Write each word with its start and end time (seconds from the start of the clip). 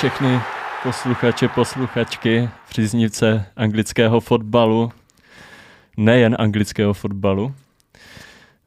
Všechny 0.00 0.40
posluchače, 0.82 1.48
posluchačky, 1.48 2.48
příznivce 2.68 3.44
anglického 3.56 4.20
fotbalu, 4.20 4.92
nejen 5.96 6.36
anglického 6.38 6.94
fotbalu. 6.94 7.54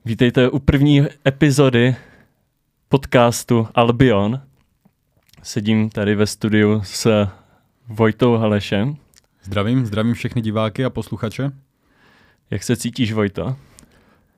Vítejte 0.05 0.49
u 0.49 0.59
první 0.59 1.01
epizody 1.27 1.95
podcastu 2.89 3.67
Albion. 3.75 4.41
Sedím 5.43 5.89
tady 5.89 6.15
ve 6.15 6.27
studiu 6.27 6.81
s 6.85 7.27
Vojtou 7.87 8.35
Halešem. 8.37 8.97
Zdravím, 9.43 9.85
zdravím 9.85 10.13
všechny 10.13 10.41
diváky 10.41 10.85
a 10.85 10.89
posluchače. 10.89 11.51
Jak 12.51 12.63
se 12.63 12.75
cítíš, 12.75 13.13
Vojto? 13.13 13.55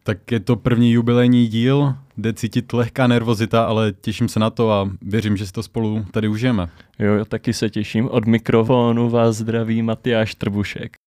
Tak 0.03 0.31
je 0.31 0.39
to 0.39 0.55
první 0.55 0.91
jubilejní 0.91 1.47
díl, 1.47 1.95
jde 2.17 2.33
cítit 2.33 2.73
lehká 2.73 3.07
nervozita, 3.07 3.65
ale 3.65 3.93
těším 4.01 4.27
se 4.27 4.39
na 4.39 4.49
to 4.49 4.71
a 4.71 4.89
věřím, 5.01 5.37
že 5.37 5.45
si 5.45 5.51
to 5.51 5.63
spolu 5.63 6.05
tady 6.11 6.27
užijeme. 6.27 6.67
Jo, 6.99 7.25
taky 7.25 7.53
se 7.53 7.69
těším. 7.69 8.07
Od 8.07 8.25
mikrofonu 8.25 9.09
vás 9.09 9.35
zdraví 9.35 9.81
Matyáš 9.81 10.35
Trbušek. 10.35 10.97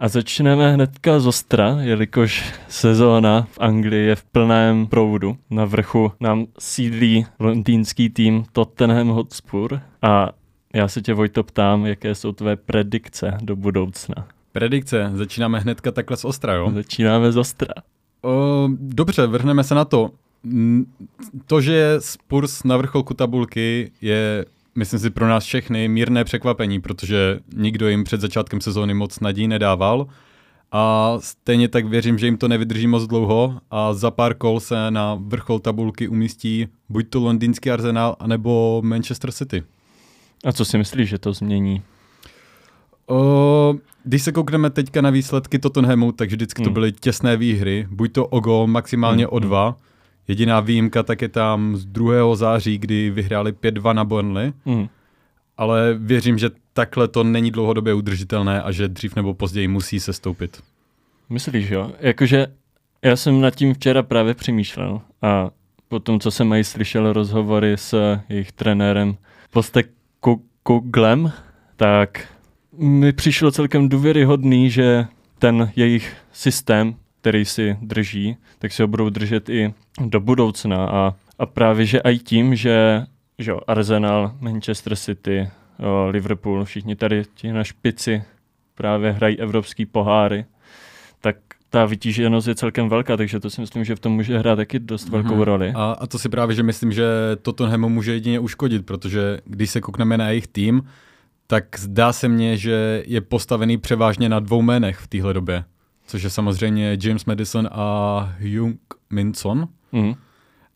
A 0.00 0.08
začneme 0.08 0.72
hnedka 0.72 1.20
z 1.20 1.26
ostra, 1.26 1.76
jelikož 1.80 2.54
sezóna 2.68 3.46
v 3.50 3.58
Anglii 3.60 4.06
je 4.06 4.16
v 4.16 4.24
plném 4.24 4.86
proudu. 4.86 5.36
Na 5.50 5.64
vrchu 5.64 6.12
nám 6.20 6.46
sídlí 6.58 7.26
londýnský 7.38 8.10
tým 8.10 8.44
Tottenham 8.52 9.08
Hotspur 9.08 9.80
a 10.02 10.28
já 10.74 10.88
se 10.88 11.02
tě, 11.02 11.14
Vojto, 11.14 11.44
ptám, 11.44 11.86
jaké 11.86 12.14
jsou 12.14 12.32
tvé 12.32 12.56
predikce 12.56 13.38
do 13.42 13.56
budoucna. 13.56 14.37
Predikce, 14.52 15.10
začínáme 15.14 15.60
hnedka 15.60 15.90
takhle 15.92 16.16
z 16.16 16.24
ostra, 16.24 16.54
jo? 16.54 16.70
Začínáme 16.74 17.32
z 17.32 17.36
ostra. 17.36 17.74
O, 18.22 18.68
dobře, 18.70 19.26
vrhneme 19.26 19.64
se 19.64 19.74
na 19.74 19.84
to. 19.84 20.10
To, 21.46 21.60
že 21.60 21.72
je 21.72 22.00
Spurs 22.00 22.64
na 22.64 22.76
vrcholku 22.76 23.14
tabulky, 23.14 23.92
je, 24.00 24.44
myslím 24.74 25.00
si, 25.00 25.10
pro 25.10 25.28
nás 25.28 25.44
všechny 25.44 25.88
mírné 25.88 26.24
překvapení, 26.24 26.80
protože 26.80 27.38
nikdo 27.56 27.88
jim 27.88 28.04
před 28.04 28.20
začátkem 28.20 28.60
sezóny 28.60 28.94
moc 28.94 29.20
naději 29.20 29.48
nedával. 29.48 30.06
A 30.72 31.14
stejně 31.18 31.68
tak 31.68 31.86
věřím, 31.86 32.18
že 32.18 32.26
jim 32.26 32.36
to 32.36 32.48
nevydrží 32.48 32.86
moc 32.86 33.06
dlouho 33.06 33.58
a 33.70 33.94
za 33.94 34.10
pár 34.10 34.34
kol 34.34 34.60
se 34.60 34.90
na 34.90 35.18
vrchol 35.20 35.58
tabulky 35.58 36.08
umístí 36.08 36.68
buď 36.88 37.08
to 37.08 37.20
londýnský 37.20 37.70
Arsenal, 37.70 38.16
anebo 38.18 38.82
Manchester 38.84 39.32
City. 39.32 39.62
A 40.44 40.52
co 40.52 40.64
si 40.64 40.78
myslíš, 40.78 41.08
že 41.08 41.18
to 41.18 41.32
změní? 41.32 41.82
O, 43.08 43.74
když 44.04 44.22
se 44.22 44.32
koukneme 44.32 44.70
teďka 44.70 45.00
na 45.00 45.10
výsledky 45.10 45.58
Tottenhamu, 45.58 46.12
tak 46.12 46.28
vždycky 46.28 46.62
to 46.62 46.68
Hmm. 46.68 46.74
byly 46.74 46.92
těsné 46.92 47.36
výhry, 47.36 47.86
buď 47.90 48.12
to 48.12 48.26
o 48.26 48.40
gol, 48.40 48.66
maximálně 48.66 49.24
Hmm, 49.24 49.32
o 49.32 49.36
hmm. 49.36 49.48
dva. 49.48 49.76
Jediná 50.28 50.60
výjimka 50.60 51.02
tak 51.02 51.22
je 51.22 51.28
tam 51.28 51.76
z 51.76 51.84
2. 51.84 52.36
září, 52.36 52.78
kdy 52.78 53.10
vyhráli 53.10 53.52
5-2 53.52 53.94
na 53.94 54.04
Burnley, 54.04 54.52
Hmm. 54.66 54.88
ale 55.56 55.94
věřím, 55.98 56.38
že 56.38 56.50
takhle 56.72 57.08
to 57.08 57.24
není 57.24 57.50
dlouhodobě 57.50 57.94
udržitelné 57.94 58.62
a 58.62 58.72
že 58.72 58.88
dřív 58.88 59.16
nebo 59.16 59.34
později 59.34 59.68
musí 59.68 60.00
se 60.00 60.12
stoupit. 60.12 60.60
Myslíš, 61.30 61.68
jo? 61.70 61.92
Jakože 62.00 62.46
já 63.02 63.16
jsem 63.16 63.40
nad 63.40 63.54
tím 63.54 63.74
včera 63.74 64.02
právě 64.02 64.34
přemýšlel 64.34 65.00
a 65.22 65.50
potom, 65.88 66.20
co 66.20 66.30
jsem 66.30 66.52
i 66.52 66.64
slyšel 66.64 67.12
rozhovory 67.12 67.72
s 67.76 68.16
jejich 68.28 68.52
trenérem 68.52 69.16
Postekoglem, 69.50 71.32
tak 71.76 72.26
mi 72.78 73.12
přišlo 73.12 73.50
celkem 73.50 73.88
důvěryhodný, 73.88 74.70
že 74.70 75.06
ten 75.38 75.70
jejich 75.76 76.16
systém, 76.32 76.94
který 77.20 77.44
si 77.44 77.76
drží, 77.82 78.36
tak 78.58 78.72
si 78.72 78.82
ho 78.82 78.88
budou 78.88 79.08
držet 79.10 79.48
i 79.48 79.74
do 80.00 80.20
budoucna 80.20 80.86
a, 80.86 81.14
a 81.38 81.46
právě, 81.46 81.86
že 81.86 81.98
i 81.98 82.18
tím, 82.18 82.54
že, 82.56 83.06
že 83.38 83.50
jo, 83.50 83.60
Arsenal, 83.66 84.32
Manchester 84.40 84.96
City, 84.96 85.48
jo, 85.78 86.06
Liverpool, 86.10 86.64
všichni 86.64 86.96
tady 86.96 87.22
ti 87.34 87.52
na 87.52 87.64
špici 87.64 88.22
právě 88.74 89.12
hrají 89.12 89.38
evropský 89.40 89.86
poháry, 89.86 90.44
tak 91.20 91.36
ta 91.70 91.84
vytíženost 91.84 92.48
je 92.48 92.54
celkem 92.54 92.88
velká, 92.88 93.16
takže 93.16 93.40
to 93.40 93.50
si 93.50 93.60
myslím, 93.60 93.84
že 93.84 93.96
v 93.96 94.00
tom 94.00 94.12
může 94.12 94.38
hrát 94.38 94.56
taky 94.56 94.78
dost 94.78 95.08
velkou 95.08 95.34
Mhm. 95.34 95.42
roli. 95.42 95.72
A, 95.76 95.96
a 96.00 96.06
to 96.06 96.18
si 96.18 96.28
právě, 96.28 96.56
že 96.56 96.62
myslím, 96.62 96.92
že 96.92 97.04
Tottenhamu 97.42 97.88
může 97.88 98.12
jedině 98.12 98.40
uškodit, 98.40 98.86
protože 98.86 99.38
když 99.44 99.70
se 99.70 99.80
koukneme 99.80 100.18
na 100.18 100.28
jejich 100.28 100.46
tým, 100.46 100.82
tak 101.50 101.78
zdá 101.78 102.12
se 102.12 102.28
mně, 102.28 102.56
že 102.56 103.02
je 103.06 103.20
postavený 103.20 103.78
převážně 103.78 104.28
na 104.28 104.40
dvou 104.40 104.62
jménech 104.62 104.98
v 104.98 105.08
téhle 105.08 105.34
době. 105.34 105.64
Což 106.06 106.22
je 106.22 106.30
samozřejmě 106.30 106.98
James 107.02 107.24
Madison 107.24 107.68
a 107.72 108.32
Jung 108.38 108.80
Minson. 109.10 109.68
Mm. 109.92 110.14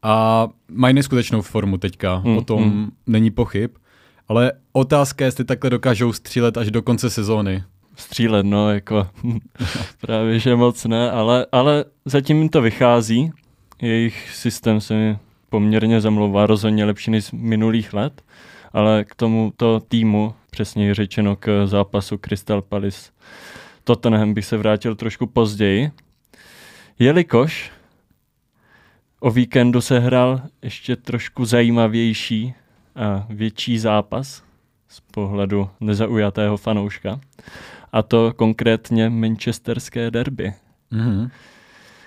A 0.02 0.48
mají 0.68 0.94
neskutečnou 0.94 1.42
formu 1.42 1.78
teďka, 1.78 2.22
Mm, 2.24 2.36
o 2.36 2.42
tom 2.42 2.64
mm. 2.64 2.90
není 3.06 3.30
pochyb. 3.30 3.70
Ale 4.28 4.52
otázka 4.72 5.24
je, 5.24 5.26
jestli 5.26 5.44
takhle 5.44 5.70
dokážou 5.70 6.12
střílet 6.12 6.56
až 6.56 6.70
do 6.70 6.82
konce 6.82 7.10
sezóny. 7.10 7.64
Střílet, 7.96 8.46
no, 8.46 8.70
jako 8.70 9.06
právě, 10.00 10.38
že 10.38 10.56
moc 10.56 10.84
ne, 10.84 11.10
ale, 11.10 11.46
ale 11.52 11.84
zatím 12.04 12.38
jim 12.38 12.48
to 12.48 12.62
vychází. 12.62 13.32
Jejich 13.82 14.30
systém 14.34 14.80
se 14.80 14.94
mi 14.94 15.18
poměrně 15.50 16.00
zamlouvá, 16.00 16.46
rozhodně 16.46 16.84
lepší 16.84 17.10
než 17.10 17.24
z 17.24 17.32
minulých 17.32 17.92
let, 17.92 18.22
ale 18.72 19.04
k 19.04 19.14
tomuto 19.14 19.80
týmu, 19.88 20.34
přesněji 20.56 20.94
řečeno 20.94 21.36
k 21.36 21.66
zápasu 21.66 22.18
Crystal 22.18 22.62
Palace 22.62 23.10
Tottenham 23.84 24.34
bych 24.34 24.44
se 24.46 24.56
vrátil 24.56 24.94
trošku 24.94 25.26
později, 25.26 25.90
jelikož 26.98 27.70
o 29.20 29.30
víkendu 29.30 29.80
se 29.80 29.98
hrál 29.98 30.40
ještě 30.62 30.96
trošku 30.96 31.44
zajímavější 31.44 32.54
a 32.96 33.26
větší 33.28 33.78
zápas 33.78 34.42
z 34.88 35.00
pohledu 35.00 35.70
nezaujatého 35.80 36.56
fanouška. 36.56 37.20
A 37.92 38.02
to 38.02 38.32
konkrétně 38.36 39.10
manchesterské 39.10 40.10
derby, 40.10 40.54
Mhm. 40.90 41.30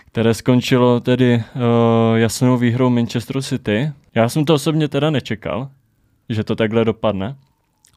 které 0.06 0.34
skončilo 0.34 1.00
tedy 1.00 1.36
uh, 1.56 2.18
jasnou 2.18 2.58
výhrou 2.58 2.90
Manchester 2.90 3.42
City. 3.42 3.92
Já 4.16 4.30
jsem 4.30 4.46
to 4.46 4.54
osobně 4.54 4.88
teda 4.88 5.10
nečekal, 5.10 5.70
že 6.30 6.44
to 6.44 6.56
takhle 6.56 6.86
dopadne. 6.86 7.36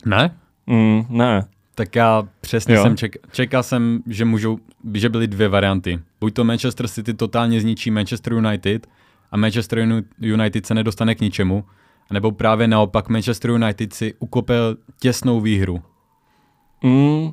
Ne? 0.07 0.37
Mm, 0.67 1.03
ne. 1.09 1.45
Tak 1.75 1.97
já 1.97 2.29
přesně 2.41 2.75
Jo. 2.75 2.83
jsem 2.83 2.97
ček, 2.97 3.17
čekal 3.33 3.63
jsem, 3.63 4.03
že 4.07 4.25
můžou, 4.25 4.59
že 4.95 5.09
byly 5.09 5.27
dvě 5.27 5.49
varianty. 5.49 6.01
Buď 6.21 6.35
to 6.35 6.45
Manchester 6.45 6.89
City 6.89 7.15
totálně 7.15 7.61
zničí 7.61 7.91
Manchester 7.91 8.33
United 8.33 8.87
a 9.31 9.37
Manchester 9.37 9.79
Uni- 9.79 10.05
United 10.21 10.67
se 10.67 10.75
nedostane 10.75 11.15
k 11.15 11.21
ničemu, 11.21 11.65
nebo 12.13 12.33
právě 12.33 12.69
naopak 12.69 13.09
Manchester 13.09 13.51
United 13.51 13.93
si 13.93 14.15
ukopil 14.19 14.77
těsnou 15.01 15.41
výhru. 15.41 15.83
Mm, 16.85 17.31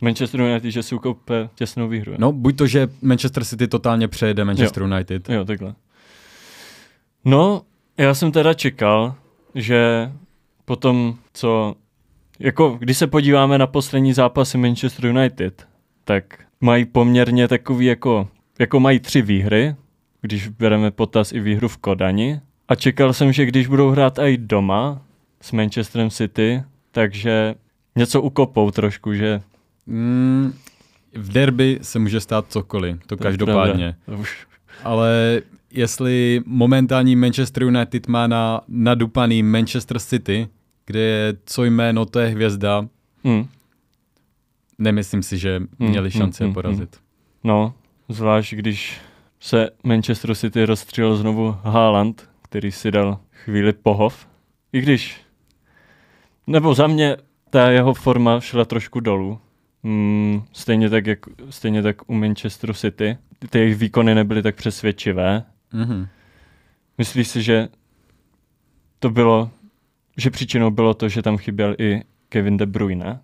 Manchester 0.00 0.40
United, 0.40 0.70
že 0.70 0.82
si 0.82 0.94
ukope 0.94 1.48
těsnou 1.54 1.88
výhru. 1.88 2.12
jo? 2.12 2.18
No, 2.20 2.32
buď 2.32 2.56
to, 2.56 2.66
že 2.66 2.88
Manchester 3.02 3.44
City 3.44 3.68
totálně 3.68 4.08
přejede 4.08 4.44
Manchester 4.44 4.82
United. 4.82 5.28
Jo, 5.28 5.44
takhle. 5.44 5.74
No, 7.24 7.62
já 7.98 8.14
jsem 8.14 8.32
teda 8.32 8.54
čekal, 8.54 9.14
že 9.54 10.12
potom, 10.72 11.16
co... 11.32 11.74
Jako, 12.38 12.76
když 12.80 12.98
se 12.98 13.06
podíváme 13.06 13.58
na 13.58 13.66
poslední 13.66 14.12
zápasy 14.12 14.58
Manchester 14.58 15.06
United, 15.06 15.66
tak 16.04 16.24
mají 16.60 16.84
poměrně 16.84 17.48
takový 17.48 17.86
jako... 17.86 18.28
Jako 18.58 18.80
mají 18.80 19.00
tři 19.00 19.22
výhry, 19.22 19.74
když 20.20 20.48
bereme 20.48 20.90
potaz 20.90 21.32
i 21.32 21.40
výhru 21.40 21.68
v 21.68 21.76
Kodani. 21.76 22.40
A 22.68 22.74
čekal 22.74 23.12
jsem, 23.12 23.32
že 23.32 23.46
když 23.46 23.66
budou 23.66 23.90
hrát 23.90 24.18
i 24.18 24.36
doma 24.36 25.02
s 25.40 25.52
Manchesterem 25.52 26.10
City, 26.10 26.62
takže 26.90 27.54
něco 27.96 28.22
ukopou 28.22 28.70
trošku, 28.70 29.14
že... 29.14 29.40
Mm, 29.86 30.52
v 31.14 31.32
derby 31.32 31.78
se 31.82 31.98
může 31.98 32.20
stát 32.20 32.44
cokoliv, 32.48 32.96
to, 33.06 33.16
to 33.16 33.22
každopádně. 33.22 33.96
To 34.06 34.12
Už, 34.12 34.46
Ale 34.84 35.42
jestli 35.72 36.42
momentální 36.46 37.16
Manchester 37.16 37.62
United 37.62 38.08
má 38.08 38.26
na 38.26 38.60
nadupaný 38.68 39.42
Manchester 39.42 39.98
City, 39.98 40.48
kde 40.86 41.00
je 41.00 41.34
co 41.44 41.64
jméno, 41.64 42.06
to 42.06 42.20
je 42.20 42.28
hvězda, 42.28 42.88
hm, 43.24 43.48
nemyslím 44.78 45.22
si, 45.22 45.38
že 45.38 45.56
Hmm, 45.56 45.68
měli 45.78 46.10
hmm, 46.10 46.18
šanci 46.20 46.42
je 46.42 46.46
hmm, 46.46 46.54
porazit. 46.54 46.96
No, 47.44 47.74
zvlášť 48.08 48.54
když 48.54 49.00
se 49.40 49.70
Manchester 49.84 50.34
City 50.34 50.64
rozstřílel 50.64 51.16
znovu 51.16 51.56
Haaland, 51.62 52.28
který 52.42 52.72
si 52.72 52.90
dal 52.90 53.18
chvíli 53.30 53.72
pohov. 53.72 54.28
I 54.72 54.80
když, 54.80 55.20
nebo 56.46 56.74
za 56.74 56.86
mě 56.86 57.16
ta 57.50 57.70
jeho 57.70 57.94
forma 57.94 58.40
šla 58.40 58.64
trošku 58.64 59.00
dolů. 59.00 59.38
Mm, 59.82 60.42
stejně, 60.52 60.90
tak 60.90 61.06
jak, 61.06 61.18
stejně 61.50 61.82
tak 61.82 62.10
u 62.10 62.14
Manchesteru 62.14 62.74
City. 62.74 63.18
Ty 63.50 63.58
jejich 63.58 63.76
výkony 63.76 64.14
nebyly 64.14 64.42
tak 64.42 64.56
přesvědčivé. 64.56 65.44
Mhm. 65.72 66.06
Myslíš 66.98 67.28
si, 67.28 67.42
že 67.42 67.68
to 68.98 69.10
bylo, 69.10 69.50
že 70.16 70.30
příčinou 70.30 70.70
bylo 70.70 70.94
to, 70.94 71.08
že 71.08 71.22
tam 71.22 71.36
chyběl 71.36 71.74
i 71.78 72.02
Kevin 72.28 72.56
De 72.56 72.66
Bruyne? 72.66 73.20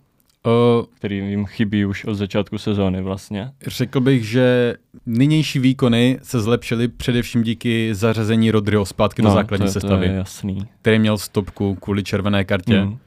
Uh, 0.46 0.84
který 0.94 1.16
jim 1.16 1.46
chybí 1.46 1.84
už 1.84 2.04
od 2.04 2.14
začátku 2.14 2.58
sezóny 2.58 3.02
vlastně. 3.02 3.52
Řekl 3.66 4.00
bych, 4.00 4.28
že 4.28 4.74
nynější 5.06 5.58
výkony 5.58 6.18
se 6.22 6.40
zlepšily 6.40 6.88
především 6.88 7.42
díky 7.42 7.94
zařazení 7.94 8.50
Rodryho 8.50 8.86
zpátky 8.86 9.22
no, 9.22 9.30
do 9.30 9.34
základní 9.34 9.66
to, 9.66 9.72
sestavy, 9.72 10.06
To 10.06 10.12
je 10.12 10.18
jasný. 10.18 10.68
který 10.80 10.98
měl 10.98 11.18
stopku 11.18 11.74
kvůli 11.74 12.04
červené 12.04 12.44
kartě. 12.44 12.80
Mm. 12.80 12.98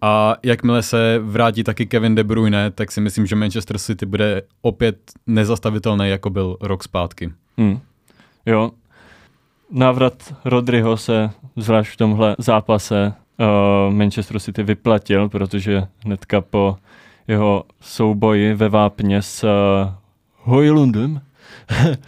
A 0.00 0.36
jakmile 0.42 0.82
se 0.82 1.18
vrátí 1.22 1.64
taky 1.64 1.86
Kevin 1.86 2.14
De 2.14 2.24
Bruyne, 2.24 2.70
tak 2.70 2.92
si 2.92 3.00
myslím, 3.00 3.26
že 3.26 3.36
Manchester 3.36 3.78
City 3.78 4.06
bude 4.06 4.42
opět 4.62 4.96
nezastavitelný, 5.26 6.08
jako 6.08 6.30
byl 6.30 6.56
rok 6.60 6.84
zpátky. 6.84 7.32
Mm. 7.56 7.80
Jo. 8.46 8.70
Návrat 9.70 10.34
Rodryho 10.44 10.96
se 10.96 11.30
zvlášť 11.56 11.92
v 11.92 11.96
tomhle 11.96 12.36
zápase 12.38 13.12
uh, 13.38 13.94
Manchester 13.94 14.38
City 14.38 14.62
vyplatil, 14.62 15.28
protože 15.28 15.82
hnedka 16.04 16.40
po 16.40 16.76
jeho 17.28 17.64
souboji 17.80 18.54
ve 18.54 18.68
vápně 18.68 19.22
s 19.22 19.44
uh, 19.44 19.50
Hojlundem 20.42 21.20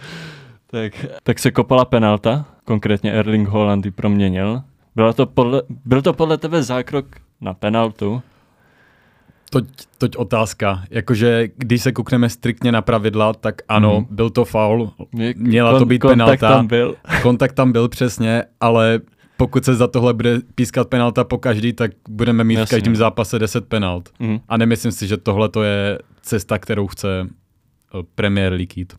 tak, 0.71 1.07
tak 1.23 1.39
se 1.39 1.51
kopala 1.51 1.85
penalta, 1.85 2.45
konkrétně 2.65 3.13
Erling 3.13 3.49
Haaland 3.49 3.85
ji 3.85 3.91
proměnil. 3.91 4.63
Byla 4.97 5.13
to 5.13 5.27
podle, 5.27 5.63
byl 5.85 6.03
to 6.03 6.13
podle 6.13 6.39
tebe 6.39 6.63
zákrok 6.63 7.07
na 7.41 7.55
penaltu? 7.55 8.23
Toť, 9.51 9.65
toť 9.99 10.17
otázka. 10.17 10.85
Jakože 10.91 11.49
když 11.57 11.83
se 11.83 11.93
koukneme 11.93 12.29
striktně 12.29 12.73
na 12.73 12.83
pravidla, 12.83 13.33
tak 13.33 13.63
ano, 13.69 14.01
mm. 14.01 14.07
byl 14.11 14.31
to 14.31 14.45
faul, 14.45 14.91
měla 15.37 15.79
to 15.79 15.87
být 15.87 15.99
kontakt 15.99 16.41
penalta. 16.41 16.57
tam 16.57 16.67
byl. 16.67 16.97
Kontakt 17.23 17.53
tam 17.53 17.73
byl 17.73 17.89
přesně, 17.89 18.45
ale 18.61 19.01
pokud 19.41 19.65
se 19.65 19.75
za 19.75 19.89
tohle 19.89 20.15
bude 20.15 20.41
pískat 20.55 20.89
penalta 20.89 21.25
po 21.25 21.39
každý, 21.39 21.73
tak 21.73 21.91
budeme 22.09 22.45
mít 22.45 22.55
Jasně. 22.55 22.67
v 22.67 22.71
každém 22.71 22.97
zápase 22.97 23.39
10 23.39 23.69
penalt. 23.69 24.09
Mm. 24.19 24.41
A 24.49 24.57
nemyslím 24.57 24.93
si, 24.93 25.07
že 25.07 25.17
tohle 25.17 25.49
to 25.49 25.63
je 25.63 25.99
cesta, 26.23 26.59
kterou 26.59 26.87
chce 26.87 27.09
eh, 27.21 28.03
Premier 28.15 28.53
League 28.53 28.77
jít. 28.77 28.93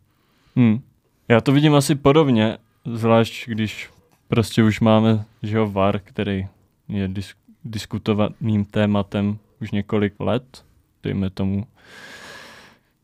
Hmm. 0.55 0.79
Já 1.27 1.41
to 1.41 1.51
vidím 1.51 1.75
asi 1.75 1.95
podobně, 1.95 2.57
zvlášť 2.85 3.47
když 3.47 3.89
prostě 4.27 4.63
už 4.63 4.79
máme 4.79 5.25
že 5.43 5.57
jo, 5.57 5.69
VAR, 5.71 5.99
který 5.99 6.47
je 6.89 7.07
dis- 7.07 7.35
diskutovaným 7.65 8.65
tématem 8.71 9.37
už 9.61 9.71
několik 9.71 10.13
let, 10.19 10.63
dejme 11.03 11.29
tomu. 11.29 11.67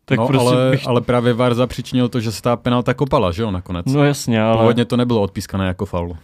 Tak 0.05 0.19
no, 0.19 0.27
prostě 0.27 0.49
ale, 0.49 0.71
bych... 0.71 0.87
ale 0.87 1.01
právě 1.01 1.33
VAR 1.33 1.55
zapříčinil 1.55 2.09
to, 2.09 2.19
že 2.19 2.31
se 2.31 2.41
ta 2.41 2.55
penalta 2.55 2.93
kopala, 2.93 3.31
že 3.31 3.41
jo, 3.41 3.51
nakonec. 3.51 3.85
No 3.85 4.03
jasně, 4.03 4.41
ale... 4.41 4.57
Původně 4.57 4.85
to 4.85 4.97
nebylo 4.97 5.21
odpískané 5.21 5.67
jako 5.67 5.85
faul. 5.85 6.17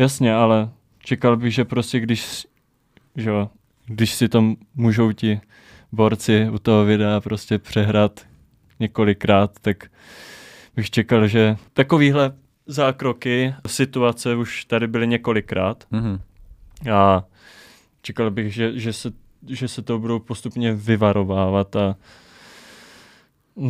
Jasně, 0.00 0.34
ale 0.34 0.70
čekal 0.98 1.36
bych, 1.36 1.54
že 1.54 1.64
prostě 1.64 2.00
když, 2.00 2.46
že 3.16 3.30
jo, 3.30 3.50
když 3.86 4.14
si 4.14 4.28
to 4.28 4.54
můžou 4.74 5.12
ti 5.12 5.40
borci 5.92 6.48
u 6.52 6.58
toho 6.58 6.84
videa 6.84 7.20
prostě 7.20 7.58
přehrát 7.58 8.20
několikrát, 8.78 9.58
tak 9.60 9.90
bych 10.76 10.90
čekal, 10.90 11.26
že 11.26 11.56
takovýhle 11.72 12.32
zákroky, 12.66 13.54
situace 13.66 14.36
už 14.36 14.64
tady 14.64 14.86
byly 14.86 15.06
několikrát 15.06 15.84
Mm-hmm. 15.92 16.20
a 16.94 17.24
čekal 18.02 18.30
bych, 18.30 18.54
že, 18.54 18.78
že, 18.78 18.92
se, 18.92 19.12
že 19.48 19.68
se 19.68 19.82
to 19.82 19.98
budou 19.98 20.18
postupně 20.18 20.74
vyvarovávat 20.74 21.76
a 21.76 21.96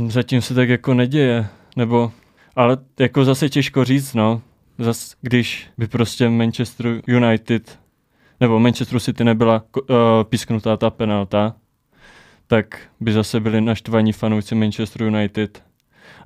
zatím 0.06 0.42
se 0.42 0.54
tak 0.54 0.68
jako 0.68 0.94
neděje, 0.94 1.48
nebo, 1.76 2.12
ale 2.56 2.78
jako 2.98 3.24
zase 3.24 3.48
těžko 3.48 3.84
říct, 3.84 4.14
no, 4.14 4.42
zas, 4.80 5.14
když 5.20 5.70
by 5.78 5.86
prostě 5.86 6.28
Manchester 6.28 7.00
United 7.06 7.78
nebo 8.40 8.58
Manchester 8.58 9.00
City 9.00 9.24
nebyla 9.24 9.64
uh, 9.76 9.96
písknutá 10.24 10.76
ta 10.76 10.90
penalta, 10.90 11.54
tak 12.46 12.78
by 13.00 13.12
zase 13.12 13.40
byli 13.40 13.60
naštvaní 13.60 14.12
fanoušci 14.12 14.54
Manchester 14.54 15.02
United 15.02 15.62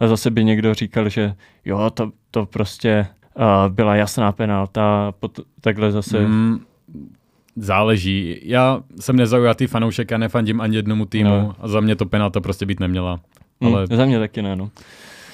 a 0.01 0.07
zase 0.07 0.31
by 0.31 0.45
někdo 0.45 0.75
říkal, 0.75 1.09
že 1.09 1.35
jo, 1.65 1.91
to, 1.91 2.13
to 2.31 2.47
prostě 2.47 3.07
uh, 3.35 3.45
byla 3.75 3.97
jasná 3.97 4.33
penalta, 4.33 5.13
pot, 5.21 5.41
takhle 5.61 5.93
zase... 5.93 6.21
Mm, 6.21 6.61
záleží. 7.57 8.41
Já 8.43 8.81
jsem 9.01 9.17
nezaujatý 9.17 9.67
fanoušek 9.67 10.13
a 10.13 10.19
nefandím 10.19 10.61
ani 10.61 10.77
jednomu 10.77 11.07
týmu 11.07 11.31
no. 11.31 11.55
a 11.61 11.69
za 11.69 11.81
mě 11.81 11.97
to 11.97 12.07
penalta 12.07 12.41
prostě 12.41 12.67
být 12.67 12.81
neměla. 12.81 13.21
Mm, 13.61 13.69
Ale 13.69 13.87
za 13.87 14.05
mě 14.05 14.19
taky 14.19 14.43
ne, 14.43 14.57
no. 14.57 14.71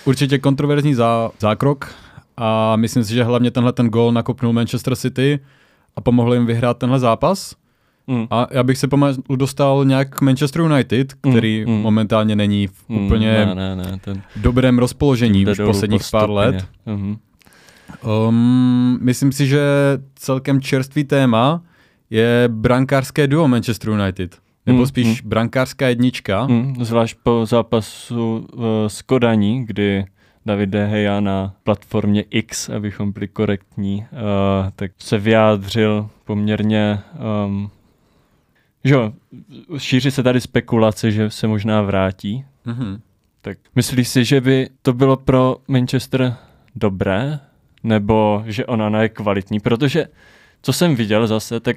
určitě 0.05 0.38
kontroverzní 0.38 0.94
zá, 0.94 1.31
zákrok 1.38 1.94
a 2.42 2.76
myslím 2.76 3.04
si, 3.04 3.14
že 3.14 3.25
hlavně 3.25 3.50
tenhle 3.50 3.72
ten 3.72 3.88
gol 3.88 4.12
nakopnul 4.12 4.52
Manchester 4.52 4.96
City 4.96 5.38
a 5.96 6.00
pomohl 6.00 6.34
jim 6.34 6.46
vyhrát 6.46 6.78
tenhle 6.78 6.98
zápas. 6.98 7.54
Mm. 8.06 8.26
A 8.31 8.46
já 8.50 8.62
bych 8.62 8.78
se 8.78 8.88
pomalu 8.88 9.14
dostal 9.37 9.84
nějak 9.84 10.16
k 10.16 10.20
Manchester 10.20 10.62
United, 10.62 11.12
který 11.12 11.64
Mm, 11.66 11.72
mm. 11.75 11.82
momentálně 11.82 12.37
není 12.37 12.66
v 12.66 12.72
Mm, 12.88 13.04
úplně 13.06 13.32
Ne, 13.46 13.54
ne, 13.54 13.76
ne, 13.76 13.98
ten 14.04 14.22
dobrém 14.37 14.78
rozpoložení 14.78 15.46
už 15.46 15.60
posledních 15.64 16.02
pár 16.10 16.31
let. 16.31 16.64
Mhm. 16.87 17.16
Um, 18.28 18.98
myslím 19.02 19.32
si, 19.32 19.46
že 19.46 19.60
celkem 20.14 20.60
čerstvý 20.60 21.04
téma 21.04 21.62
je 22.10 22.44
brankářské 22.48 23.26
duo 23.26 23.48
Manchester 23.48 23.90
United. 23.90 24.38
Nebo 24.66 24.78
Mm, 24.78 24.87
spíš 24.87 25.20
brankářská 25.20 25.88
jednička. 25.88 26.46
Mm, 26.46 26.75
zvlášť 26.81 27.16
po 27.22 27.46
zápasu 27.46 28.46
uh, 28.52 28.62
s 28.87 29.02
Kodaní, 29.02 29.66
kdy 29.66 30.04
David 30.50 30.69
De 30.70 30.88
Gea 30.91 31.20
na 31.20 31.55
platformě 31.64 32.25
X, 32.31 32.69
abychom 32.69 33.12
byli 33.12 33.29
korektní, 33.29 33.97
uh, 34.12 34.70
tak 34.76 34.91
se 34.99 35.19
vyjádřil 35.19 36.08
poměrně, 36.25 36.99
um, 37.47 37.70
že 38.85 38.94
jo, 38.94 39.12
šíří 39.79 40.11
se 40.11 40.23
tady 40.23 40.41
spekulace, 40.41 41.11
že 41.11 41.31
se 41.31 41.47
možná 41.47 41.82
vrátí. 41.82 42.44
Mhm. 42.64 43.00
Tak 43.41 43.58
myslíš 43.75 44.08
si, 44.08 44.25
že 44.25 44.41
by 44.41 44.69
to 44.82 44.93
bylo 44.93 45.17
pro 45.17 45.56
Manchester 45.69 46.35
dobré, 46.76 47.38
nebo 47.82 48.43
že 48.47 48.67
ona 48.67 49.02
je 49.02 49.08
kvalitní? 49.08 49.61
Protože 49.61 50.06
co 50.62 50.73
jsem 50.73 50.94
viděl 50.94 51.26
zase, 51.26 51.61
tak 51.61 51.76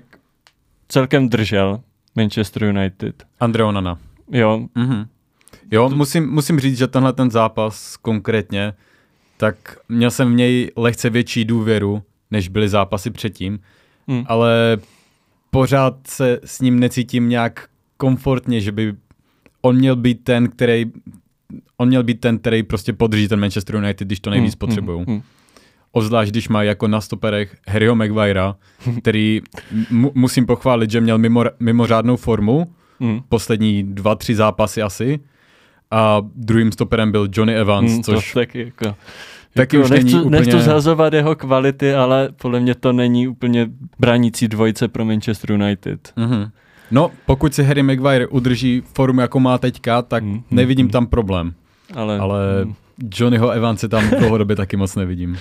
celkem 0.88 1.30
držel 1.30 1.82
Manchester 2.16 2.64
United. 2.64 3.24
Andre 3.40 3.64
Onana. 3.64 4.00
Jo, 4.32 4.68
Mhm. 4.76 5.06
Jo, 5.74 5.90
musím, 5.90 6.30
musím 6.30 6.60
říct, 6.60 6.78
že 6.78 6.88
tenhle 6.88 7.14
ten 7.14 7.32
zápas 7.32 7.98
konkrétně, 7.98 8.74
tak 9.38 9.56
měl 9.90 10.12
jsem 10.12 10.32
v 10.32 10.36
něj 10.36 10.72
lehce 10.76 11.10
větší 11.10 11.46
důvěru, 11.46 12.04
než 12.32 12.48
byly 12.48 12.70
zápasy 12.70 13.10
předtím, 13.10 13.60
mm. 14.08 14.24
ale 14.28 14.78
pořád 15.52 15.96
se 16.08 16.40
s 16.46 16.62
ním 16.62 16.80
necítím 16.80 17.30
nějak 17.30 17.68
komfortně, 17.98 18.62
že 18.62 18.72
by 18.72 18.94
on 19.62 19.76
měl 19.76 19.96
být 19.96 20.24
ten, 20.24 20.50
který 20.50 20.86
on 21.78 21.88
měl 21.88 22.04
být 22.04 22.20
ten, 22.20 22.40
který 22.40 22.64
prostě 22.64 22.94
podrží 22.94 23.28
ten 23.28 23.40
Manchester 23.40 23.76
United, 23.76 24.08
když 24.08 24.20
to 24.20 24.30
nejvíc 24.30 24.56
Mm, 24.56 24.60
potřebují. 24.60 25.00
mm, 25.08 25.14
mm. 25.14 25.22
Obzvlášť, 25.92 26.32
když 26.32 26.50
má 26.50 26.64
jako 26.64 26.88
na 26.88 27.02
stoperech 27.02 27.58
Harryho 27.68 27.96
Maguirea, 27.96 28.56
který 29.02 29.42
mu, 29.92 30.12
musím 30.16 30.46
pochválit, 30.46 30.92
že 30.92 31.02
měl 31.02 31.18
mimo, 31.18 31.44
mimořádnou 31.60 32.16
formu, 32.18 32.74
Mm. 33.00 33.22
poslední 33.30 33.84
dva, 33.84 34.16
tři 34.16 34.36
zápasy 34.36 34.82
asi. 34.82 35.20
A 35.94 36.22
druhým 36.36 36.72
stoperem 36.72 37.12
byl 37.12 37.28
Johnny 37.34 37.56
Evans, 37.56 37.92
Mm, 37.92 38.04
což 38.04 38.34
to 38.34 38.40
taky 38.40 38.60
jako... 38.60 38.96
taky 39.54 39.76
jako 39.78 39.86
už 39.86 39.90
není 39.92 40.04
nechci, 40.04 40.20
úplně... 40.20 40.40
nechci 40.40 40.62
zhazovat 40.62 41.14
jeho 41.14 41.36
kvality, 41.36 41.94
ale 41.94 42.30
podle 42.42 42.60
mě 42.60 42.76
to 42.76 42.94
není 42.94 43.28
úplně 43.28 43.68
bránící 44.00 44.48
dvojice 44.48 44.88
pro 44.88 45.06
Manchester 45.06 45.52
United. 45.52 46.14
Mhm. 46.16 46.50
No, 46.92 47.12
pokud 47.26 47.54
si 47.54 47.64
Harry 47.64 47.84
Maguire 47.84 48.28
udrží 48.28 48.84
formu, 48.94 49.22
jako 49.22 49.40
má 49.40 49.58
teďka, 49.58 50.02
tak 50.02 50.24
Mm, 50.24 50.44
nevidím 50.52 50.86
mm, 50.86 50.92
tam 50.92 51.08
problém. 51.08 51.54
Ale, 51.96 52.20
Ale 52.20 52.66
mm, 52.66 52.74
Johnnyho 53.16 53.50
Evanse 53.50 53.88
tam 53.90 54.10
dlouhodobě 54.20 54.56
taky 54.56 54.78
moc 54.78 54.96
nevidím. 54.96 55.38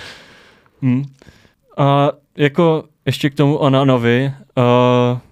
mm. 0.81 1.03
A 1.77 2.11
jako 2.37 2.83
ještě 3.05 3.29
k 3.29 3.35
tomu 3.35 3.55
Onanovi, 3.57 4.33
uh, 4.57 4.63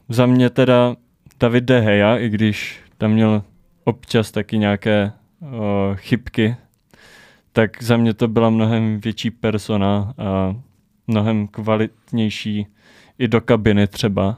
za 0.09 0.25
mě 0.25 0.49
teda 0.49 0.95
David 1.39 1.63
De 1.63 1.81
Gea, 1.81 2.17
i 2.17 2.29
když 2.29 2.79
tam 2.97 3.11
měl 3.11 3.43
občas 3.83 4.31
taky 4.31 4.57
nějaké 4.57 5.11
uh, 5.39 5.49
chybky, 5.95 6.55
tak 7.53 7.83
za 7.83 7.97
mě 7.97 8.13
to 8.13 8.27
byla 8.27 8.49
mnohem 8.49 8.99
větší 9.01 9.31
persona 9.31 10.13
a 10.17 10.55
mnohem 11.07 11.47
kvalitnější 11.47 12.67
i 13.19 13.27
do 13.27 13.41
kabiny 13.41 13.87
třeba. 13.87 14.37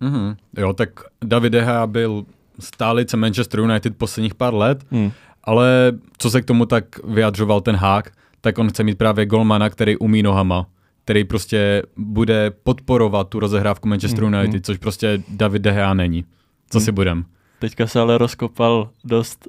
Mhm. 0.00 0.36
Jo, 0.58 0.72
tak 0.72 0.90
David 1.24 1.52
De 1.52 1.60
Gea 1.60 1.86
byl 1.86 2.24
stálice 2.60 3.16
Manchester 3.16 3.60
United 3.60 3.96
posledních 3.96 4.34
pár 4.34 4.54
let, 4.54 4.84
Hmm. 4.90 5.12
ale 5.44 5.92
co 6.18 6.30
se 6.30 6.42
k 6.42 6.44
tomu 6.44 6.66
tak 6.66 6.84
vyjadřoval 7.04 7.60
ten 7.60 7.76
hák, 7.76 8.10
tak 8.40 8.58
on 8.58 8.68
chce 8.68 8.84
mít 8.84 8.98
právě 8.98 9.26
golmana, 9.26 9.70
který 9.70 9.96
umí 9.96 10.22
nohama, 10.22 10.66
který 11.04 11.24
prostě 11.24 11.82
bude 11.96 12.50
podporovat 12.50 13.28
tu 13.28 13.40
rozehrávku 13.40 13.88
Manchester 13.88 14.24
Mhm. 14.24 14.34
United, 14.34 14.66
což 14.66 14.78
prostě 14.78 15.22
David 15.28 15.62
De 15.62 15.72
Gea 15.72 15.94
není. 15.94 16.24
Co 16.70 16.78
Mhm. 16.78 16.84
si 16.84 16.92
budem? 16.92 17.24
Teďka 17.60 17.86
se 17.86 18.00
ale 18.00 18.18
rozkopal 18.18 18.90
dost 19.04 19.48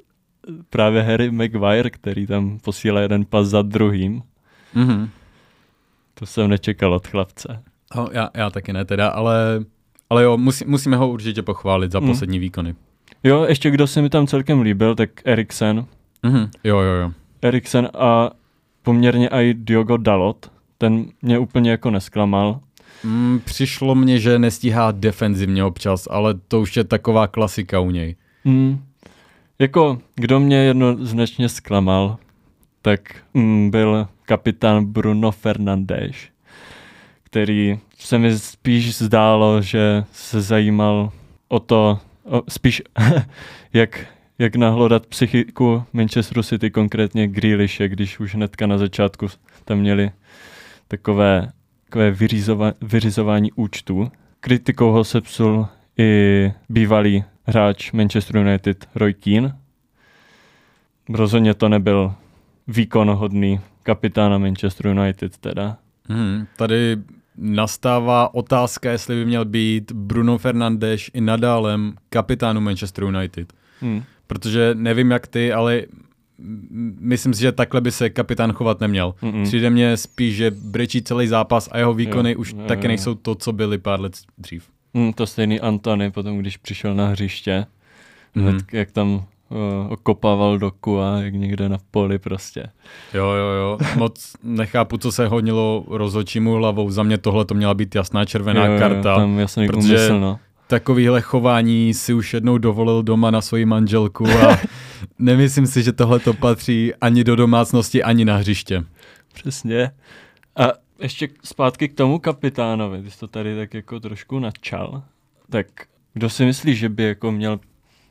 právě 0.70 1.02
Harry 1.02 1.30
Maguire, 1.30 1.90
který 1.90 2.26
tam 2.26 2.58
posílá 2.58 3.00
jeden 3.00 3.24
pas 3.24 3.48
za 3.48 3.62
druhým. 3.62 4.22
Mhm. 4.74 5.08
To 6.14 6.26
jsem 6.26 6.50
nečekal 6.50 6.94
od 6.94 7.06
chlapce. 7.06 7.62
No, 7.96 8.08
já, 8.12 8.30
já 8.34 8.50
taky 8.50 8.72
ne 8.72 8.84
teda, 8.84 9.08
ale, 9.08 9.64
Ale 10.10 10.22
jo, 10.22 10.36
musí, 10.36 10.64
musíme 10.64 10.96
ho 10.96 11.08
určitě 11.10 11.42
pochválit 11.42 11.92
za 11.92 12.00
Mm. 12.00 12.06
poslední 12.06 12.38
výkony. 12.38 12.74
Jo, 13.24 13.44
ještě 13.48 13.70
kdo 13.70 13.86
se 13.86 14.02
mi 14.02 14.10
tam 14.10 14.26
celkem 14.26 14.60
líbil, 14.60 14.94
tak 14.94 15.10
Eriksen. 15.24 15.86
Mhm. 16.22 16.50
Jo, 16.64 16.78
jo, 16.80 16.92
jo. 16.94 17.12
Eriksen 17.42 17.88
a 17.98 18.30
poměrně 18.82 19.28
i 19.28 19.54
Diogo 19.54 19.96
Dalot. 19.96 20.50
Ten 20.78 21.06
mě 21.22 21.38
úplně 21.38 21.70
jako 21.70 21.90
nesklamal. 21.90 22.60
Mm, 23.04 23.40
přišlo 23.44 23.94
mně, 23.94 24.18
že 24.18 24.38
nestíhá 24.38 24.92
defenzivně 24.92 25.64
občas, 25.64 26.08
ale 26.10 26.34
to 26.48 26.60
už 26.60 26.76
je 26.76 26.84
taková 26.84 27.26
klasika 27.26 27.80
u 27.80 27.90
něj. 27.90 28.16
Mm. 28.44 28.84
Jako, 29.58 29.98
kdo 30.14 30.40
mě 30.40 30.56
jednoznačně 30.56 31.48
zklamal, 31.48 32.18
tak 32.82 33.00
mm, 33.34 33.70
byl 33.70 34.08
kapitán 34.24 34.84
Bruno 34.84 35.32
Fernandes, 35.32 36.16
který 37.22 37.78
se 37.98 38.18
mi 38.18 38.38
spíš 38.38 38.96
zdálo, 38.96 39.62
že 39.62 40.04
se 40.12 40.40
zajímal 40.40 41.12
o 41.48 41.60
to, 41.60 41.98
o, 42.24 42.42
spíš 42.48 42.82
jak, 43.72 44.06
jak 44.38 44.56
nahlodat 44.56 45.06
psychiku 45.06 45.84
Manchesteru 45.92 46.42
City, 46.42 46.70
konkrétně 46.70 47.28
Grealishe, 47.28 47.88
když 47.88 48.20
už 48.20 48.34
hnedka 48.34 48.66
na 48.66 48.78
začátku 48.78 49.26
tam 49.64 49.78
měli 49.78 50.10
takové, 50.88 51.48
takové 51.92 52.10
vyřizova, 52.10 52.72
vyřizování 52.80 53.52
účtů. 53.52 54.10
Kritikou 54.40 54.92
ho 54.92 55.04
sepsul 55.04 55.66
i 55.98 56.52
bývalý 56.68 57.24
hráč 57.44 57.92
Manchester 57.92 58.36
United 58.36 58.88
Roy 58.94 59.14
Keane. 59.14 59.56
Rozhodně 61.08 61.54
to 61.54 61.68
nebyl 61.68 62.14
výkonhodný 62.68 63.60
kapitána 63.82 64.38
Manchester 64.38 64.86
United 64.86 65.38
teda. 65.38 65.76
Mhm. 66.08 66.46
Tady 66.56 66.96
nastává 67.36 68.34
otázka, 68.34 68.90
jestli 68.90 69.14
by 69.14 69.24
měl 69.24 69.44
být 69.44 69.92
Bruno 69.92 70.38
Fernandes 70.38 71.10
i 71.14 71.20
nadálem 71.20 71.94
kapitánu 72.08 72.60
Manchester 72.60 73.04
United. 73.04 73.52
Hmm. 73.80 74.02
Protože 74.26 74.70
nevím 74.74 75.10
jak 75.10 75.26
ty, 75.26 75.52
ale 75.52 75.82
myslím 77.00 77.34
si, 77.34 77.40
že 77.40 77.52
takhle 77.52 77.80
by 77.80 77.90
se 77.92 78.10
kapitán 78.10 78.52
chovat 78.52 78.80
neměl. 78.80 79.14
Mm-mm. 79.22 79.44
Přijde 79.44 79.70
mně 79.70 79.96
spíš, 79.96 80.36
že 80.36 80.50
brečí 80.50 81.02
celý 81.02 81.26
zápas 81.26 81.68
a 81.72 81.78
jeho 81.78 81.94
výkony 81.94 82.30
Jo, 82.32 82.38
už 82.38 82.52
jo, 82.52 82.58
taky 82.68 82.86
jo. 82.86 82.88
nejsou 82.88 83.14
to, 83.14 83.34
co 83.34 83.52
byly 83.52 83.78
pár 83.78 84.00
let 84.00 84.12
dřív. 84.38 84.64
Hmm, 84.94 85.12
to 85.12 85.26
stejný 85.26 85.60
Antony 85.60 86.10
potom, 86.10 86.38
když 86.38 86.56
přišel 86.56 86.94
na 86.94 87.06
hřiště, 87.06 87.66
Mhm. 88.34 88.46
hned, 88.48 88.64
jak 88.72 88.90
tam 88.90 89.08
uh, 89.14 89.22
okopával 89.92 90.58
doku 90.58 91.00
a 91.00 91.18
jak 91.20 91.34
někde 91.34 91.68
na 91.68 91.78
poli 91.90 92.18
prostě. 92.18 92.66
Jo, 93.14 93.24
jo, 93.26 93.46
jo. 93.46 93.78
Moc 93.96 94.32
nechápu, 94.42 94.98
co 94.98 95.12
se 95.12 95.26
honilo 95.26 95.84
rozhodčímu 95.88 96.52
hlavou. 96.54 96.90
Za 96.90 97.02
mě 97.02 97.18
tohle 97.18 97.44
to 97.44 97.54
měla 97.54 97.74
být 97.74 97.94
jasná 97.94 98.24
červená 98.24 98.66
jo, 98.66 98.72
jo, 98.72 98.78
karta. 98.78 99.16
Tam 99.16 99.38
jasný 99.38 99.66
protože- 99.66 99.78
úmysl, 99.96 100.20
no. 100.20 100.38
Takovýhle 100.72 101.20
chování 101.20 101.94
si 101.94 102.14
už 102.14 102.34
jednou 102.34 102.58
dovolil 102.58 103.02
doma 103.02 103.30
na 103.30 103.40
svoji 103.40 103.64
manželku 103.64 104.26
a 104.28 104.58
nemyslím 105.18 105.66
si, 105.66 105.82
že 105.82 105.92
tohle 105.92 106.18
to 106.20 106.34
patří 106.34 106.94
ani 106.94 107.24
do 107.24 107.36
domácnosti, 107.36 108.02
ani 108.02 108.24
na 108.24 108.36
hřiště. 108.36 108.84
Přesně. 109.32 109.90
A 110.56 110.72
ještě 110.98 111.28
zpátky 111.44 111.88
k 111.88 111.94
tomu 111.94 112.18
kapitánovi, 112.18 113.02
ty 113.02 113.10
jsi 113.10 113.18
to 113.18 113.28
tady 113.28 113.56
tak 113.56 113.74
jako 113.74 114.00
trošku 114.00 114.38
načal. 114.38 115.02
Tak 115.50 115.66
kdo 116.14 116.30
si 116.30 116.44
myslí, 116.44 116.74
že 116.74 116.88
by 116.88 117.02
jako 117.02 117.32
měl, 117.32 117.60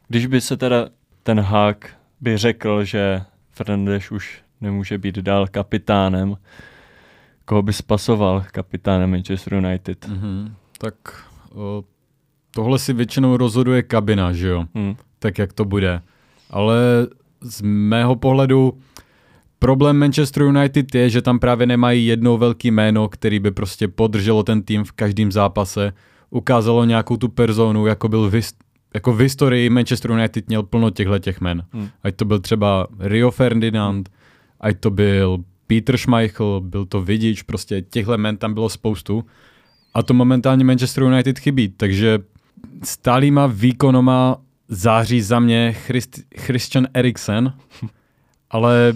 když 0.07 0.25
by 0.25 0.41
se 0.41 0.57
teda 0.57 0.89
ten 1.23 1.39
hák 1.39 1.89
by 2.19 2.37
řekl, 2.37 2.83
že 2.83 3.21
Fernandes 3.51 4.11
už 4.11 4.41
nemůže 4.61 4.97
být 4.97 5.15
dál 5.15 5.47
kapitánem, 5.47 6.37
koho 7.45 7.61
by 7.61 7.73
spasoval 7.73 8.45
kapitánem 8.51 9.11
Manchester 9.11 9.53
United? 9.53 10.07
Mhm. 10.07 10.55
Tak 10.77 10.95
o, 11.53 11.83
tohle 12.51 12.79
si 12.79 12.93
většinou 12.93 13.37
rozhoduje 13.37 13.83
kabina, 13.83 14.33
že 14.33 14.47
jo? 14.47 14.65
Hmm. 14.75 14.95
tak 15.19 15.37
jak 15.37 15.53
to 15.53 15.65
bude. 15.65 16.01
Ale 16.49 17.07
z 17.41 17.61
mého 17.61 18.15
pohledu 18.15 18.77
problém 19.59 19.97
Manchester 19.97 20.43
United 20.43 20.95
je, 20.95 21.09
že 21.09 21.21
tam 21.21 21.39
právě 21.39 21.67
nemají 21.67 22.05
jedno 22.05 22.37
velký 22.37 22.71
jméno, 22.71 23.07
který 23.09 23.39
by 23.39 23.51
prostě 23.51 23.87
podrželo 23.87 24.43
ten 24.43 24.61
tým 24.61 24.83
v 24.83 24.91
každém 24.91 25.31
zápase, 25.31 25.93
ukázalo 26.29 26.85
nějakou 26.85 27.17
tu 27.17 27.29
personu, 27.29 27.85
jako 27.85 28.09
byl 28.09 28.29
v, 28.29 28.41
jako 28.93 29.13
v 29.13 29.19
historii 29.19 29.69
Manchester 29.69 30.11
United 30.11 30.47
měl 30.47 30.63
plno 30.63 30.89
těchto 30.89 31.19
těch 31.19 31.41
men. 31.41 31.63
Hmm. 31.71 31.89
Ať 32.03 32.15
to 32.15 32.25
byl 32.25 32.39
třeba 32.39 32.87
Rio 32.99 33.31
Ferdinand, 33.31 34.09
ať 34.59 34.79
to 34.79 34.89
byl 34.89 35.43
Peter 35.67 35.97
Schmeichel, 35.97 36.61
byl 36.61 36.85
to 36.85 37.01
Vidič, 37.01 37.41
prostě 37.41 37.81
těchto 37.81 38.17
men 38.17 38.37
tam 38.37 38.53
bylo 38.53 38.69
spoustu. 38.69 39.25
A 39.93 40.03
to 40.03 40.13
momentálně 40.13 40.63
Manchester 40.63 41.03
United 41.03 41.39
chybí, 41.39 41.69
takže 41.69 42.19
stálýma 42.83 43.47
výkonoma 43.47 44.37
září 44.67 45.21
za 45.21 45.39
mě 45.39 45.73
Christ, 45.73 46.19
Christian 46.37 46.87
Eriksen, 46.93 47.53
ale 48.49 48.93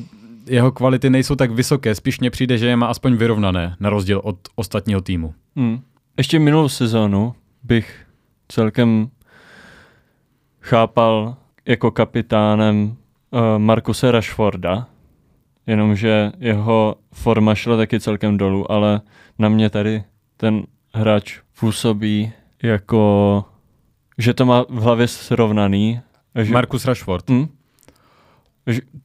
jeho 0.47 0.71
kvality 0.71 1.09
nejsou 1.09 1.35
tak 1.35 1.51
vysoké, 1.51 1.95
spíš 1.95 2.19
mně 2.19 2.29
přijde, 2.29 2.57
že 2.57 2.67
je 2.67 2.75
má 2.75 2.87
aspoň 2.87 3.15
vyrovnané, 3.15 3.75
na 3.79 3.89
rozdíl 3.89 4.21
od 4.23 4.37
ostatního 4.55 5.01
týmu. 5.01 5.33
Hmm. 5.55 5.81
Ještě 6.17 6.39
minulou 6.39 6.69
sezónu 6.69 7.35
bych 7.63 8.05
celkem 8.47 9.09
chápal 10.61 11.35
jako 11.65 11.91
kapitánem 11.91 12.83
uh, 12.85 13.39
Markuse 13.57 14.11
Rashforda, 14.11 14.87
jenomže 15.67 16.31
jeho 16.37 16.95
forma 17.13 17.55
šla 17.55 17.77
taky 17.77 17.99
celkem 17.99 18.37
dolů, 18.37 18.71
ale 18.71 19.01
na 19.39 19.49
mě 19.49 19.69
tady 19.69 20.03
ten 20.37 20.63
hráč 20.93 21.39
působí 21.59 22.31
jako, 22.63 23.45
že 24.17 24.33
to 24.33 24.45
má 24.45 24.65
v 24.69 24.81
hlavě 24.81 25.07
srovnaný. 25.07 25.99
Že, 26.43 26.53
Markus 26.53 26.85
Rashford. 26.85 27.29
hm? 27.29 27.45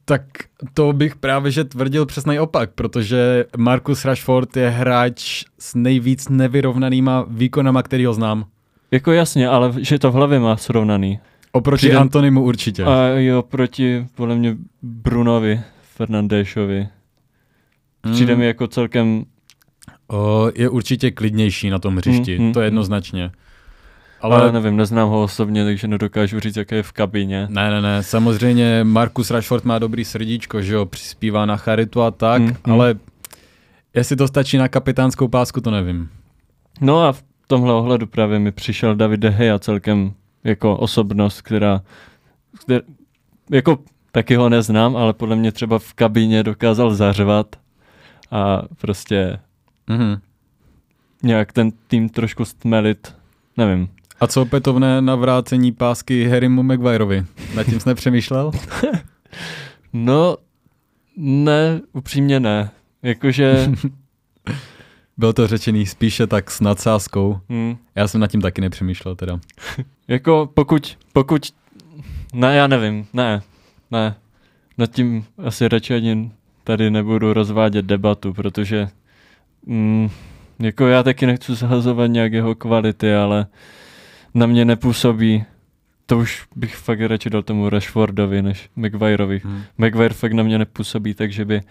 Tak 0.05 0.21
to 0.73 0.93
bych 0.93 1.15
právě 1.15 1.51
že 1.51 1.63
tvrdil 1.63 2.05
přesný 2.05 2.39
opak, 2.39 2.69
protože 2.75 3.45
Markus 3.57 4.05
Rashford 4.05 4.57
je 4.57 4.69
hráč 4.69 5.43
s 5.59 5.75
nejvíc 5.75 6.29
nevyrovnanýma 6.29 7.25
výkonama, 7.29 7.83
který 7.83 8.05
ho 8.05 8.13
znám. 8.13 8.45
Jako 8.91 9.11
jasně, 9.11 9.47
ale 9.47 9.73
že 9.77 9.99
to 9.99 10.11
v 10.11 10.13
hlavě 10.13 10.39
má 10.39 10.57
srovnaný. 10.57 11.19
Oproti 11.51 11.77
Přijde- 11.79 11.97
Antonimu 11.97 12.43
určitě. 12.43 12.83
A 12.83 13.07
jo, 13.07 13.41
proti 13.41 14.07
podle 14.15 14.35
mě 14.35 14.57
Brunovi 14.81 15.61
Fernandéšovi. 15.81 16.87
Přijde 18.11 18.33
Mm. 18.33 18.39
mi 18.39 18.45
jako 18.45 18.67
celkem 18.67 19.25
O, 20.07 20.51
je 20.55 20.69
určitě 20.69 21.11
klidnější 21.11 21.69
na 21.69 21.79
tom 21.79 21.97
hřišti, 21.97 22.39
Mm, 22.39 22.45
mm, 22.45 22.53
to 22.53 22.61
je 22.61 22.67
jednoznačně. 22.67 23.23
Ale, 23.23 23.31
Ale 24.21 24.41
ale 24.41 24.51
nevím, 24.51 24.77
neznám 24.77 25.09
ho 25.09 25.23
osobně, 25.23 25.63
takže 25.65 25.87
nedokážu 25.87 26.39
říct, 26.39 26.55
jaké 26.57 26.75
je 26.75 26.83
v 26.83 26.91
kabině. 26.91 27.47
ne, 27.49 27.71
ne, 27.71 27.81
ne, 27.81 28.03
samozřejmě 28.03 28.83
Markus 28.83 29.31
Rashford 29.31 29.65
má 29.65 29.79
dobrý 29.79 30.05
srdíčko, 30.05 30.61
že 30.61 30.73
jo, 30.73 30.85
přispívá 30.85 31.45
na 31.45 31.57
charitu 31.57 32.01
a 32.01 32.11
tak, 32.11 32.41
Mm, 32.41 32.47
mm. 32.47 32.73
ale 32.73 32.95
jestli 33.93 34.15
to 34.15 34.27
stačí 34.27 34.57
na 34.57 34.67
kapitánskou 34.67 35.27
pásku, 35.27 35.61
to 35.61 35.71
nevím. 35.71 36.09
No 36.81 37.01
a 37.03 37.11
v 37.11 37.23
tomhle 37.47 37.73
ohledu 37.73 38.07
právě 38.07 38.39
mi 38.39 38.51
přišel 38.51 38.95
David 38.95 39.19
De 39.19 39.31
Gea 39.31 39.59
celkem 39.59 40.13
jako 40.43 40.77
osobnost, 40.77 41.41
která, 41.41 41.81
která 42.59 42.81
jako 43.51 43.77
taky 44.11 44.35
ho 44.35 44.49
neznám, 44.49 44.95
ale 44.95 45.13
podle 45.13 45.35
mě 45.35 45.51
třeba 45.51 45.79
v 45.79 45.93
kabině 45.93 46.43
dokázal 46.43 46.93
zařvat 46.93 47.55
a 48.31 48.61
prostě 48.81 49.39
Mhm. 49.87 50.17
nějak 51.23 51.51
ten 51.53 51.71
tým 51.87 52.09
trošku 52.09 52.45
stmelit, 52.45 53.15
nevím. 53.57 53.87
A 54.21 54.27
co 54.27 54.41
opětovné 54.41 55.01
navrácení 55.01 55.71
pásky 55.71 56.29
Harrymu 56.29 56.63
Maguireovi? 56.63 57.25
Nad 57.55 57.63
tím 57.63 57.79
jsi 57.79 57.89
nepřemýšlel? 57.89 58.51
No, 59.93 60.37
ne, 61.17 61.81
upřímně 61.93 62.39
ne. 62.39 62.71
Jakože, 63.03 63.71
Byl 65.17 65.33
to 65.33 65.47
řečený 65.47 65.85
spíše 65.85 66.27
tak 66.27 66.51
s 66.51 66.61
nadsázkou. 66.61 67.39
hm, 67.49 67.75
Já 67.95 68.07
jsem 68.07 68.21
nad 68.21 68.31
tím 68.31 68.41
taky 68.41 68.61
nepřemýšlel 68.61 69.15
teda. 69.15 69.39
Jako 70.07 70.49
pokud, 70.53 70.97
pokud, 71.13 71.41
ne, 72.33 72.55
já 72.55 72.67
nevím, 72.67 73.07
ne, 73.13 73.41
ne, 73.91 74.15
nad 74.77 74.91
tím 74.91 75.25
asi 75.45 75.67
radši 75.67 75.93
ani 75.95 76.31
tady 76.63 76.91
nebudu 76.91 77.33
rozvádět 77.33 77.85
debatu, 77.85 78.33
protože 78.33 78.87
mm, 79.65 80.09
jako 80.59 80.87
já 80.87 81.03
taky 81.03 81.25
nechci 81.25 81.55
zahazovat 81.55 82.07
nějak 82.07 82.33
jeho 82.33 82.55
kvality, 82.55 83.13
ale 83.15 83.47
na 84.33 84.45
mě 84.45 84.65
nepůsobí, 84.65 85.45
to 86.05 86.17
už 86.17 86.45
bych 86.55 86.75
fakt 86.75 87.01
radši 87.01 87.29
dal 87.29 87.43
tomu 87.43 87.69
Rashfordovi 87.69 88.41
než 88.41 88.69
Maguireovi. 88.75 89.41
Hmm. 89.43 89.63
Maguire 89.77 90.13
fakt 90.13 90.33
na 90.33 90.43
mě 90.43 90.57
nepůsobí, 90.57 91.13
takže 91.13 91.45
by, 91.45 91.61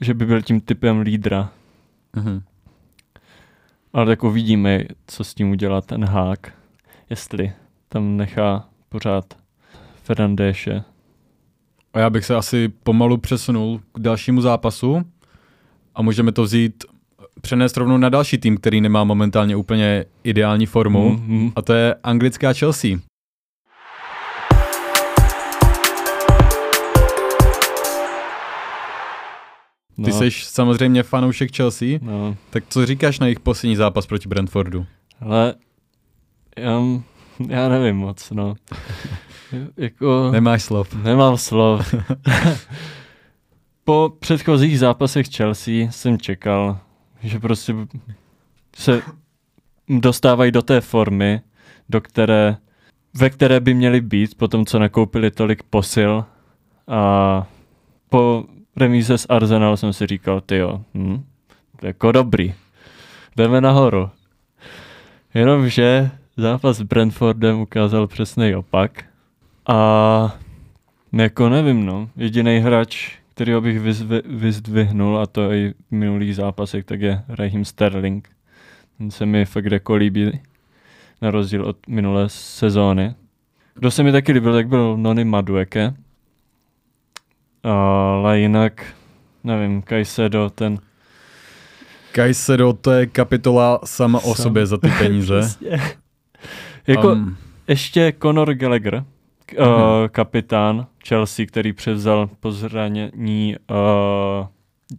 že 0.00 0.14
by 0.14 0.26
byl 0.26 0.42
tím 0.42 0.60
typem 0.60 1.00
lídra. 1.00 1.50
Mhm. 2.16 2.42
Ale 3.92 4.06
tak 4.06 4.24
uvidíme, 4.24 4.80
co 5.06 5.24
s 5.24 5.34
tím 5.34 5.50
udělá 5.50 5.80
ten 5.80 6.04
hák. 6.04 6.52
Jestli 7.10 7.52
tam 7.88 8.16
nechá 8.16 8.68
pořád 8.88 9.24
Fernandéše. 10.02 10.84
A 11.92 11.98
já 11.98 12.10
bych 12.10 12.24
se 12.24 12.36
asi 12.36 12.68
pomalu 12.68 13.18
přesunul 13.18 13.80
k 13.92 13.98
dalšímu 13.98 14.40
zápasu 14.40 15.02
a 15.94 16.02
můžeme 16.02 16.32
to 16.32 16.42
vzít 16.42 16.84
přenést 17.40 17.76
rovnou 17.76 17.96
na 17.96 18.08
další 18.08 18.38
tým, 18.38 18.56
který 18.56 18.80
nemá 18.80 19.04
momentálně 19.04 19.56
úplně 19.56 20.04
ideální 20.24 20.66
formu, 20.66 21.16
mm-hmm. 21.16 21.52
a 21.56 21.62
to 21.62 21.72
je 21.72 21.94
anglická 22.02 22.52
Chelsea. 22.52 22.98
No. 29.98 30.04
Ty 30.04 30.12
jsi 30.12 30.30
samozřejmě 30.30 31.02
fanoušek 31.02 31.56
Chelsea, 31.56 31.98
no. 32.02 32.36
tak 32.50 32.64
co 32.68 32.86
říkáš 32.86 33.18
na 33.18 33.26
jejich 33.26 33.40
poslední 33.40 33.76
zápas 33.76 34.06
proti 34.06 34.28
Brentfordu? 34.28 34.86
Ale 35.20 35.54
já, 36.58 36.80
já 37.48 37.68
nevím 37.68 37.96
moc, 37.96 38.30
no. 38.30 38.54
jako, 39.76 40.30
Nemáš 40.32 40.62
slov. 40.62 40.94
Nemám 40.94 41.36
slov. 41.36 41.94
po 43.84 44.12
předchozích 44.18 44.78
zápasech 44.78 45.26
Chelsea 45.36 45.90
jsem 45.90 46.18
čekal, 46.18 46.78
že 47.22 47.38
prostě 47.38 47.74
se 48.76 49.02
dostávají 49.88 50.52
do 50.52 50.62
té 50.62 50.80
formy, 50.80 51.40
do 51.88 52.00
které, 52.00 52.56
ve 53.14 53.30
které 53.30 53.60
by 53.60 53.74
měli 53.74 54.00
být 54.00 54.34
po 54.34 54.48
tom, 54.48 54.66
co 54.66 54.78
nakoupili 54.78 55.30
tolik 55.30 55.62
posil. 55.62 56.24
A 56.88 57.46
po 58.08 58.44
remíze 58.76 59.18
s 59.18 59.26
Arsenal 59.28 59.76
jsem 59.76 59.92
si 59.92 60.06
říkal, 60.06 60.40
ty 60.40 60.56
jo, 60.56 60.80
hm, 60.94 61.24
jako 61.82 62.12
dobrý, 62.12 62.54
jdeme 63.36 63.60
nahoru. 63.60 64.10
Jenomže 65.34 66.10
zápas 66.36 66.76
s 66.76 66.82
Brentfordem 66.82 67.60
ukázal 67.60 68.06
přesný 68.06 68.54
opak. 68.54 69.04
A 69.66 70.36
jako 71.12 71.48
nevím, 71.48 71.86
no, 71.86 72.08
jediný 72.16 72.58
hráč, 72.58 73.21
kterého 73.34 73.60
bych 73.60 73.80
vyzvi, 73.80 74.22
vyzdvihnul, 74.24 75.18
a 75.18 75.26
to 75.26 75.52
i 75.52 75.74
v 75.90 75.92
minulých 75.94 76.36
zápasech, 76.36 76.84
tak 76.84 77.00
je 77.00 77.22
Raheem 77.28 77.64
Sterling. 77.64 78.28
Ten 78.98 79.10
se 79.10 79.26
mi 79.26 79.44
fakt 79.44 79.64
jako 79.64 79.94
líbí, 79.94 80.40
na 81.22 81.30
rozdíl 81.30 81.64
od 81.64 81.88
minulé 81.88 82.28
sezóny. 82.28 83.14
Kdo 83.74 83.90
se 83.90 84.02
mi 84.02 84.12
taky 84.12 84.32
líbil, 84.32 84.52
tak 84.52 84.68
byl 84.68 84.96
Nony 84.96 85.24
Madueke, 85.24 85.94
ale 87.62 88.40
jinak, 88.40 88.94
nevím, 89.44 89.82
Kajsedo, 89.82 90.50
ten... 90.50 90.78
Kajsedo, 92.12 92.72
to 92.72 92.90
je 92.90 93.06
kapitola 93.06 93.80
sama 93.84 94.20
Sam. 94.20 94.30
o 94.30 94.34
sobě 94.34 94.66
za 94.66 94.78
ty 94.78 94.88
peníze. 94.98 95.40
jako 96.86 97.12
um. 97.12 97.36
ještě 97.68 98.12
Conor 98.22 98.54
Gallagher, 98.54 99.04
uh, 99.58 99.66
kapitán 100.08 100.86
Chelsea, 101.08 101.46
který 101.46 101.72
převzal 101.72 102.30
po 102.40 102.52
zranění 102.52 103.56
uh, 103.70 104.46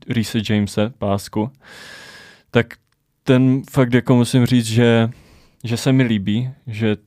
Reese 0.10 0.40
Jamese 0.50 0.94
pásku, 0.98 1.52
tak 2.52 2.74
ten 3.24 3.62
fakt 3.72 3.94
jako 3.94 4.16
musím 4.16 4.46
říct, 4.46 4.66
že, 4.66 5.10
že 5.64 5.78
se 5.78 5.92
mi 5.92 6.04
líbí, 6.04 6.50
že 6.68 6.98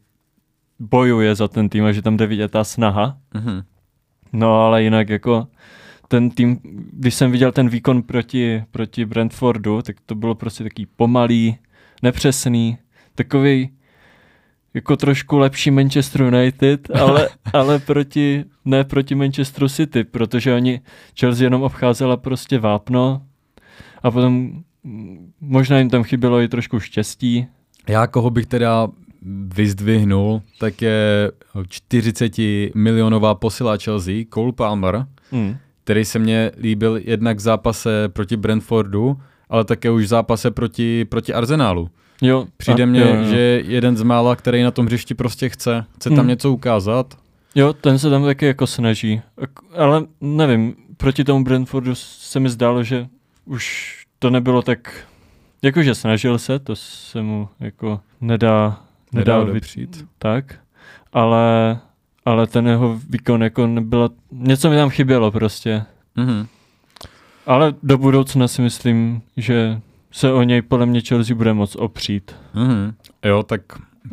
bojuje 0.79 1.35
za 1.35 1.49
ten 1.49 1.69
tým 1.69 1.85
a 1.85 1.93
že 1.93 2.03
tam 2.03 2.17
jde 2.17 2.27
vidět 2.27 2.51
ta 2.51 2.65
snaha. 2.65 3.19
Mm-hmm. 3.35 3.65
No 4.33 4.61
ale 4.61 4.83
jinak 4.83 5.09
jako 5.09 5.47
ten 6.09 6.31
tým, 6.31 6.61
když 6.93 7.15
jsem 7.15 7.31
viděl 7.31 7.53
ten 7.53 7.69
výkon 7.69 8.03
proti, 8.03 8.65
proti 8.71 9.05
Brentfordu, 9.05 9.83
tak 9.83 9.97
to 10.07 10.15
bylo 10.15 10.35
prostě 10.35 10.65
taký 10.65 10.87
pomalý, 10.87 11.59
nepřesný, 12.03 12.79
takový 13.15 13.71
jako 14.77 14.97
trošku 14.97 15.39
lepší 15.39 15.71
Manchester 15.71 16.23
United, 16.23 16.91
ale, 16.91 17.29
ale 17.53 17.79
proti, 17.79 18.45
ne 18.65 18.85
proti 18.85 19.15
Manchesteru 19.15 19.69
City, 19.69 20.05
protože 20.05 20.55
oni 20.55 20.81
Chelsea 21.21 21.45
jenom 21.45 21.63
obcházela 21.63 22.17
prostě 22.17 22.59
vápno 22.59 23.23
a 24.03 24.11
potom 24.11 24.63
možná 25.41 25.79
jim 25.79 25.91
tam 25.91 26.03
chybělo 26.03 26.41
i 26.41 26.49
trošku 26.49 26.81
štěstí. 26.81 27.47
Já 27.89 28.07
koho 28.07 28.31
bych 28.31 28.47
teda 28.47 28.89
vyzdvihnul, 29.55 30.43
tak 30.61 30.83
je 30.83 31.33
40 31.69 32.33
milionová 32.75 33.35
posila 33.35 33.77
Chelsea, 33.77 34.25
Cole 34.35 34.53
Palmer, 34.53 35.07
mm. 35.33 35.57
který 35.85 36.05
se 36.05 36.19
mně 36.19 36.51
líbil 36.61 37.01
jednak 37.05 37.37
v 37.37 37.41
zápase 37.41 38.09
proti 38.09 38.37
Brentfordu, 38.37 39.17
ale 39.49 39.65
také 39.65 39.91
už 39.91 40.05
v 40.05 40.07
zápase 40.07 40.51
proti, 40.51 41.05
proti 41.05 41.35
Arsenálu. 41.35 41.91
Jo, 42.23 42.47
Přijde 42.57 42.87
mně, 42.87 43.01
jo, 43.01 43.15
jo. 43.15 43.25
že 43.25 43.37
je 43.37 43.63
jeden 43.67 43.97
z 43.97 44.03
mála, 44.03 44.37
který 44.37 44.63
na 44.63 44.71
tom 44.71 44.87
hřišti 44.87 45.15
prostě 45.15 45.49
chce. 45.49 45.85
Chce 45.97 46.09
tam 46.11 46.19
hmm. 46.19 46.29
něco 46.29 46.53
ukázat. 46.53 47.19
Jo, 47.55 47.73
ten 47.73 47.99
se 47.99 48.11
tam 48.11 48.25
taky 48.25 48.47
jako 48.47 48.67
snaží. 48.67 49.23
Ale 49.77 50.05
nevím, 50.21 50.75
proti 50.97 51.25
tomu 51.25 51.45
Brentfordu 51.45 51.95
se 51.95 52.41
mi 52.41 52.49
zdálo, 52.49 52.83
že 52.83 53.07
už 53.45 53.95
to 54.19 54.31
nebylo 54.31 54.63
tak... 54.63 55.07
Jakože 55.63 55.95
snažil 55.95 56.39
se, 56.39 56.59
to 56.59 56.77
se 56.77 57.23
mu 57.23 57.49
jako 57.61 58.01
nedá... 58.21 58.83
Nedá, 59.13 59.39
nedá 59.39 59.53
vypřít. 59.53 60.05
Tak, 60.19 60.55
ale, 61.13 61.79
ale 62.25 62.47
ten 62.47 62.67
jeho 62.67 63.01
výkon 63.09 63.43
jako 63.43 63.67
nebylo... 63.67 64.11
Něco 64.33 64.71
mi 64.71 64.77
tam 64.77 64.91
chybělo 64.91 65.31
prostě. 65.31 65.85
Mm-hmm. 66.17 66.47
Ale 67.47 67.75
do 67.83 67.99
budoucna 67.99 68.49
si 68.49 68.63
myslím, 68.63 69.23
že 69.37 69.81
se 70.17 70.33
o 70.33 70.43
něj 70.43 70.63
podle 70.63 70.87
mě 70.87 71.01
Chelsea 71.01 71.37
bude 71.37 71.53
moc 71.53 71.77
opřít. 71.77 72.35
Mm-hmm. 72.55 72.95
Jo, 73.25 73.43
tak 73.43 73.61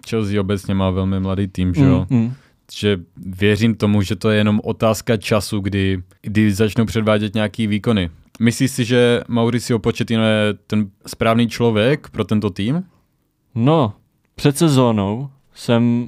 Chelsea 0.09 0.41
obecně 0.41 0.73
má 0.73 0.89
velmi 0.89 1.19
mladý 1.19 1.47
tým, 1.47 1.73
že 1.73 1.83
jo? 1.83 2.05
Mm-hmm. 2.09 2.33
Že 2.73 2.97
věřím 3.17 3.75
tomu, 3.75 4.01
že 4.01 4.15
to 4.15 4.29
je 4.29 4.37
jenom 4.37 4.61
otázka 4.63 5.17
času, 5.17 5.59
kdy, 5.59 6.03
kdy 6.21 6.51
začnou 6.51 6.85
předvádět 6.85 7.33
nějaký 7.35 7.67
výkony. 7.67 8.09
Myslíš 8.39 8.71
si, 8.71 8.85
že 8.85 9.21
Mauricio 9.27 9.79
Pochettino 9.79 10.23
je 10.23 10.53
ten 10.53 10.89
správný 11.07 11.49
člověk 11.49 12.09
pro 12.09 12.23
tento 12.23 12.49
tým? 12.49 12.83
No, 13.55 13.93
před 14.35 14.57
sezónou 14.57 15.29
jsem 15.53 16.07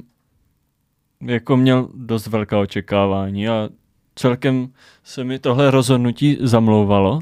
jako 1.20 1.56
měl 1.56 1.88
dost 1.94 2.26
velká 2.26 2.58
očekávání 2.58 3.48
a 3.48 3.68
celkem 4.14 4.68
se 5.04 5.24
mi 5.24 5.38
tohle 5.38 5.70
rozhodnutí 5.70 6.38
zamlouvalo, 6.40 7.20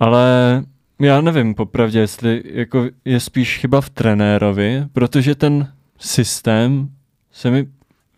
ale 0.00 0.64
já 1.00 1.20
nevím 1.20 1.54
popravdě, 1.54 1.98
jestli 1.98 2.42
jako 2.44 2.84
je 3.04 3.20
spíš 3.20 3.58
chyba 3.58 3.80
v 3.80 3.90
trenérovi, 3.90 4.84
protože 4.92 5.34
ten 5.34 5.72
systém 5.98 6.88
se 7.32 7.50
mi, 7.50 7.66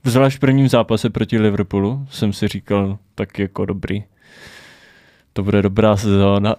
zvlášť 0.05 0.37
v 0.37 0.41
prvním 0.41 0.69
zápase 0.69 1.11
proti 1.11 1.39
Liverpoolu, 1.39 2.07
jsem 2.11 2.33
si 2.33 2.49
říkal, 2.49 2.99
tak 3.15 3.39
jako 3.39 3.65
dobrý. 3.65 4.05
To 5.33 5.43
bude 5.43 5.63
dobrá 5.63 5.97
sezóna. 5.97 6.57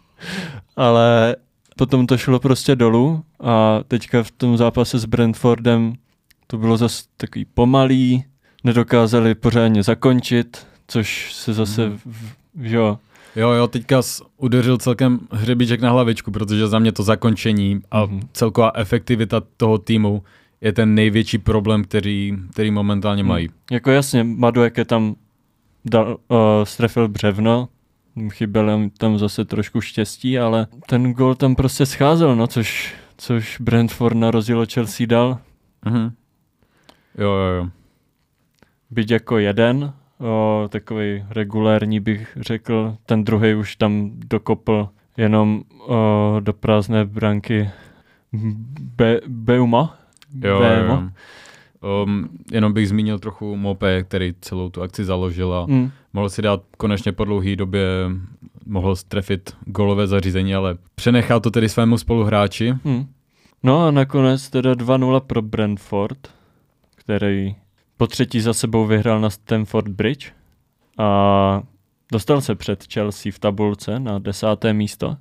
Ale 0.76 1.36
potom 1.76 2.06
to 2.06 2.18
šlo 2.18 2.40
prostě 2.40 2.76
dolů 2.76 3.24
a 3.40 3.80
teďka 3.88 4.22
v 4.22 4.30
tom 4.30 4.56
zápase 4.56 4.98
s 4.98 5.04
Brentfordem 5.04 5.94
to 6.46 6.58
bylo 6.58 6.76
zase 6.76 7.04
takový 7.16 7.44
pomalý, 7.44 8.24
nedokázali 8.64 9.34
pořádně 9.34 9.82
zakončit, 9.82 10.66
což 10.88 11.34
se 11.34 11.52
zase, 11.52 11.88
mm. 11.88 11.98
v, 12.06 12.34
jo, 12.60 12.98
Jo, 13.36 13.50
jo, 13.50 13.66
teďka 13.68 14.00
udeřil 14.36 14.78
celkem 14.78 15.20
hřebíček 15.30 15.80
na 15.80 15.90
hlavičku, 15.90 16.30
protože 16.30 16.68
za 16.68 16.78
mě 16.78 16.92
to 16.92 17.02
zakončení 17.02 17.80
a 17.90 18.06
mm-hmm. 18.06 18.20
celková 18.32 18.72
efektivita 18.74 19.42
toho 19.56 19.78
týmu 19.78 20.22
je 20.60 20.72
ten 20.72 20.94
největší 20.94 21.38
problém, 21.38 21.84
který, 21.84 22.36
který 22.52 22.70
momentálně 22.70 23.24
mají. 23.24 23.48
Mm. 23.48 23.54
Jako 23.70 23.90
jasně, 23.90 24.24
Madueke 24.24 24.84
tam 24.84 25.14
dal, 25.84 26.16
uh, 26.28 26.38
strefil 26.64 27.08
břevno, 27.08 27.68
chybělo 28.28 28.80
tam 28.98 29.18
zase 29.18 29.44
trošku 29.44 29.80
štěstí, 29.80 30.38
ale 30.38 30.66
ten 30.86 31.12
gol 31.12 31.34
tam 31.34 31.54
prostě 31.54 31.86
scházel, 31.86 32.36
no, 32.36 32.46
což, 32.46 32.94
což 33.16 33.60
Brentford 33.60 34.16
na 34.16 34.30
rozdíl 34.30 34.58
od 34.58 34.72
Chelsea 34.72 35.06
dal. 35.06 35.38
Mm-hmm. 35.86 36.12
Jo, 37.18 37.30
jo, 37.30 37.54
jo. 37.56 37.68
Byť 38.90 39.10
jako 39.10 39.38
jeden, 39.38 39.92
o, 40.20 40.68
takový 40.68 41.24
regulérní 41.30 42.00
bych 42.00 42.38
řekl. 42.40 42.96
Ten 43.06 43.24
druhý 43.24 43.54
už 43.54 43.76
tam 43.76 44.10
dokopl 44.14 44.88
jenom 45.16 45.62
o, 45.86 46.36
do 46.40 46.52
prázdné 46.52 47.04
branky 47.04 47.70
Be, 48.96 49.20
Beuma. 49.26 49.98
Jo, 50.44 50.60
Beuma. 50.60 50.94
jo. 50.94 51.10
Um, 52.04 52.28
jenom 52.52 52.72
bych 52.72 52.88
zmínil 52.88 53.18
trochu 53.18 53.56
Mope, 53.56 54.02
který 54.02 54.34
celou 54.40 54.68
tu 54.68 54.82
akci 54.82 55.04
založil 55.04 55.54
a 55.54 55.66
mm. 55.66 55.90
mohl 56.12 56.28
si 56.28 56.42
dát 56.42 56.62
konečně 56.76 57.12
po 57.12 57.24
dlouhé 57.24 57.56
době 57.56 57.82
mohl 58.66 58.96
strefit 58.96 59.56
golové 59.64 60.06
zařízení, 60.06 60.54
ale 60.54 60.76
přenechal 60.94 61.40
to 61.40 61.50
tedy 61.50 61.68
svému 61.68 61.98
spoluhráči. 61.98 62.74
Mm. 62.84 63.06
No 63.62 63.86
a 63.86 63.90
nakonec 63.90 64.50
teda 64.50 64.72
2-0 64.72 65.20
pro 65.20 65.42
Brentford, 65.42 66.28
který 66.96 67.54
po 68.00 68.06
třetí 68.06 68.40
za 68.40 68.54
sebou 68.54 68.86
vyhrál 68.86 69.20
na 69.20 69.30
Stamford 69.30 69.88
Bridge 69.88 70.32
a 70.98 71.62
dostal 72.12 72.40
se 72.40 72.54
před 72.54 72.92
Chelsea 72.92 73.32
v 73.32 73.38
tabulce 73.38 74.00
na 74.00 74.18
desáté 74.18 74.72
místo. 74.72 75.16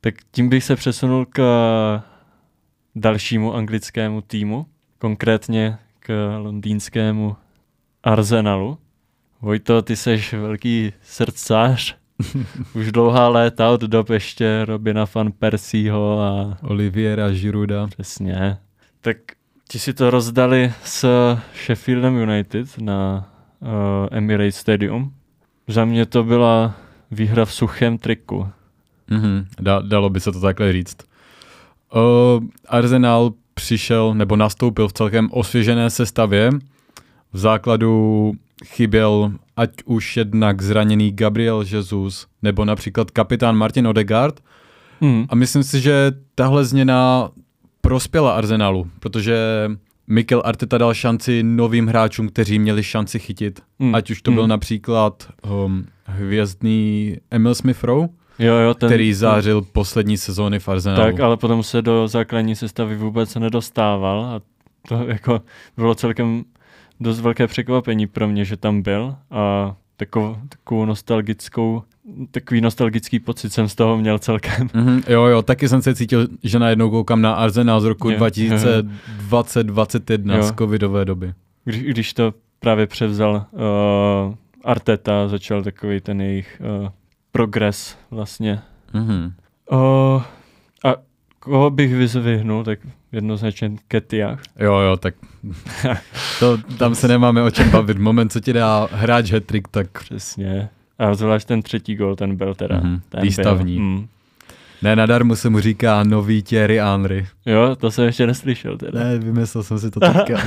Tak 0.00 0.14
tím 0.30 0.48
bych 0.48 0.64
se 0.64 0.76
přesunul 0.76 1.26
k 1.26 1.40
dalšímu 2.94 3.54
anglickému 3.54 4.20
týmu, 4.20 4.66
konkrétně 4.98 5.78
k 6.00 6.36
londýnskému 6.38 7.36
Arsenalu, 8.02 8.78
Vojto, 9.40 9.82
ty 9.82 9.96
seš 9.96 10.32
velký 10.32 10.92
srdcář. 11.02 11.99
Už 12.74 12.92
dlouhá 12.92 13.28
léta 13.28 13.70
od 13.70 13.80
dob 13.80 14.10
ještě 14.10 14.64
Robina 14.64 15.04
van 15.14 15.32
Persieho 15.32 16.20
a... 16.20 16.58
Oliviera 16.62 17.30
Girouda. 17.30 17.86
Přesně. 17.86 18.56
Tak 19.00 19.16
ti 19.68 19.78
si 19.78 19.94
to 19.94 20.10
rozdali 20.10 20.72
s 20.84 21.06
Sheffieldem 21.64 22.16
United 22.16 22.78
na 22.78 23.28
uh, 23.60 23.68
Emirates 24.10 24.56
Stadium. 24.56 25.14
Za 25.68 25.84
mě 25.84 26.06
to 26.06 26.24
byla 26.24 26.74
výhra 27.10 27.44
v 27.44 27.52
suchém 27.52 27.98
triku. 27.98 28.48
Mm-hmm. 29.10 29.44
Da, 29.60 29.80
dalo 29.80 30.10
by 30.10 30.20
se 30.20 30.32
to 30.32 30.40
takhle 30.40 30.72
říct. 30.72 30.96
Uh, 31.94 32.44
Arsenal 32.68 33.32
přišel 33.54 34.14
nebo 34.14 34.36
nastoupil 34.36 34.88
v 34.88 34.92
celkem 34.92 35.28
osvěžené 35.32 35.90
sestavě. 35.90 36.50
V 37.32 37.38
základu 37.38 38.32
chyběl 38.64 39.32
ať 39.56 39.70
už 39.84 40.16
jednak 40.16 40.62
zraněný 40.62 41.12
Gabriel 41.12 41.64
Jesus 41.70 42.26
nebo 42.42 42.64
například 42.64 43.10
kapitán 43.10 43.56
Martin 43.56 43.88
Odegaard. 43.88 44.40
Mm. 45.00 45.24
A 45.28 45.34
myslím 45.34 45.62
si, 45.62 45.80
že 45.80 46.12
tahle 46.34 46.64
změna 46.64 47.30
prospěla 47.80 48.32
Arsenalu, 48.32 48.90
protože 49.00 49.36
Mikel 50.06 50.42
Arteta 50.44 50.78
dal 50.78 50.94
šanci 50.94 51.42
novým 51.42 51.86
hráčům, 51.86 52.28
kteří 52.28 52.58
měli 52.58 52.82
šanci 52.82 53.18
chytit. 53.18 53.60
Mm. 53.78 53.94
Ať 53.94 54.10
už 54.10 54.22
to 54.22 54.30
mm. 54.30 54.34
byl 54.34 54.46
například 54.46 55.28
um, 55.64 55.86
hvězdný 56.04 57.16
Emil 57.30 57.54
Smith 57.54 57.84
Rowe, 57.84 58.08
jo, 58.38 58.54
jo, 58.54 58.74
ten, 58.74 58.88
který 58.88 59.14
zářil 59.14 59.62
poslední 59.62 60.16
sezóny 60.16 60.58
v 60.58 60.68
Arsenalu. 60.68 61.02
Tak, 61.02 61.20
ale 61.20 61.36
potom 61.36 61.62
se 61.62 61.82
do 61.82 62.08
základní 62.08 62.56
sestavy 62.56 62.96
vůbec 62.96 63.34
nedostával 63.34 64.24
a 64.24 64.40
to 64.88 65.04
jako 65.08 65.40
bylo 65.76 65.94
celkem 65.94 66.44
dost 67.00 67.20
velké 67.20 67.46
překvapení 67.46 68.06
pro 68.06 68.28
mě, 68.28 68.44
že 68.44 68.56
tam 68.56 68.82
byl 68.82 69.16
a 69.30 69.74
takovou, 69.96 70.36
takovou 70.48 70.84
nostalgickou 70.84 71.82
takový 72.30 72.60
nostalgický 72.60 73.18
pocit 73.18 73.52
jsem 73.52 73.68
z 73.68 73.74
toho 73.74 73.98
měl 73.98 74.18
celkem. 74.18 74.68
Mm-hmm, 74.68 75.02
jo, 75.08 75.24
jo, 75.24 75.42
taky 75.42 75.68
jsem 75.68 75.82
se 75.82 75.94
cítil, 75.94 76.28
že 76.42 76.58
najednou 76.58 76.90
koukám 76.90 77.22
na 77.22 77.34
Arsenal 77.34 77.80
z 77.80 77.84
roku 77.84 78.10
2020-2021 78.10 80.42
z 80.42 80.52
covidové 80.58 81.04
doby. 81.04 81.32
Když, 81.64 81.82
když 81.82 82.14
to 82.14 82.34
právě 82.60 82.86
převzal 82.86 83.46
uh, 83.52 83.60
Arteta, 84.64 85.28
začal 85.28 85.62
takový 85.62 86.00
ten 86.00 86.20
jejich 86.20 86.62
uh, 86.82 86.88
progres 87.32 87.98
vlastně. 88.10 88.60
Mm-hmm. 88.94 89.32
Uh, 89.72 90.22
koho 91.40 91.70
bych 91.70 91.94
vyzvihnul, 91.94 92.64
tak 92.64 92.78
jednoznačně 93.12 93.72
Ketiach. 93.88 94.42
Jo, 94.58 94.78
jo, 94.78 94.96
tak 94.96 95.14
to, 96.38 96.58
tam 96.78 96.94
se 96.94 97.08
nemáme 97.08 97.42
o 97.42 97.50
čem 97.50 97.70
bavit. 97.70 97.98
Moment, 97.98 98.32
co 98.32 98.40
ti 98.40 98.52
dá 98.52 98.88
hráč 98.92 99.30
hetrik, 99.30 99.68
tak... 99.68 100.00
Přesně. 100.00 100.68
A 100.98 101.14
zvlášť 101.14 101.48
ten 101.48 101.62
třetí 101.62 101.96
gol, 101.96 102.16
ten 102.16 102.36
byl 102.36 102.54
teda. 102.54 102.80
Mm-hmm. 102.80 103.00
Ten 103.08 103.22
Výstavní. 103.22 103.76
Byl, 103.76 103.84
mm. 103.84 104.08
Ne, 104.82 104.96
nadarmo 104.96 105.36
se 105.36 105.50
mu 105.50 105.60
říká 105.60 106.02
nový 106.02 106.42
Thierry 106.42 106.78
Henry. 106.78 107.26
Jo, 107.46 107.76
to 107.76 107.90
jsem 107.90 108.04
ještě 108.04 108.26
neslyšel 108.26 108.78
teda. 108.78 109.04
Ne, 109.04 109.18
vymyslel 109.18 109.64
jsem 109.64 109.78
si 109.78 109.90
to 109.90 110.00
teďka. 110.00 110.38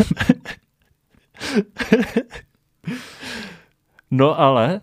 no 4.12 4.40
ale, 4.40 4.82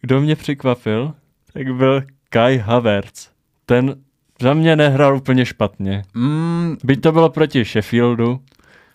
kdo 0.00 0.20
mě 0.20 0.36
překvapil, 0.36 1.14
tak 1.52 1.74
byl 1.74 2.02
Kai 2.28 2.58
Havertz. 2.58 3.28
Ten 3.66 3.94
za 4.40 4.54
mě 4.54 4.76
nehrál 4.76 5.16
úplně 5.16 5.46
špatně. 5.46 6.02
Mm. 6.14 6.76
Byť 6.84 7.00
to 7.00 7.12
bylo 7.12 7.30
proti 7.30 7.64
Sheffieldu, 7.64 8.40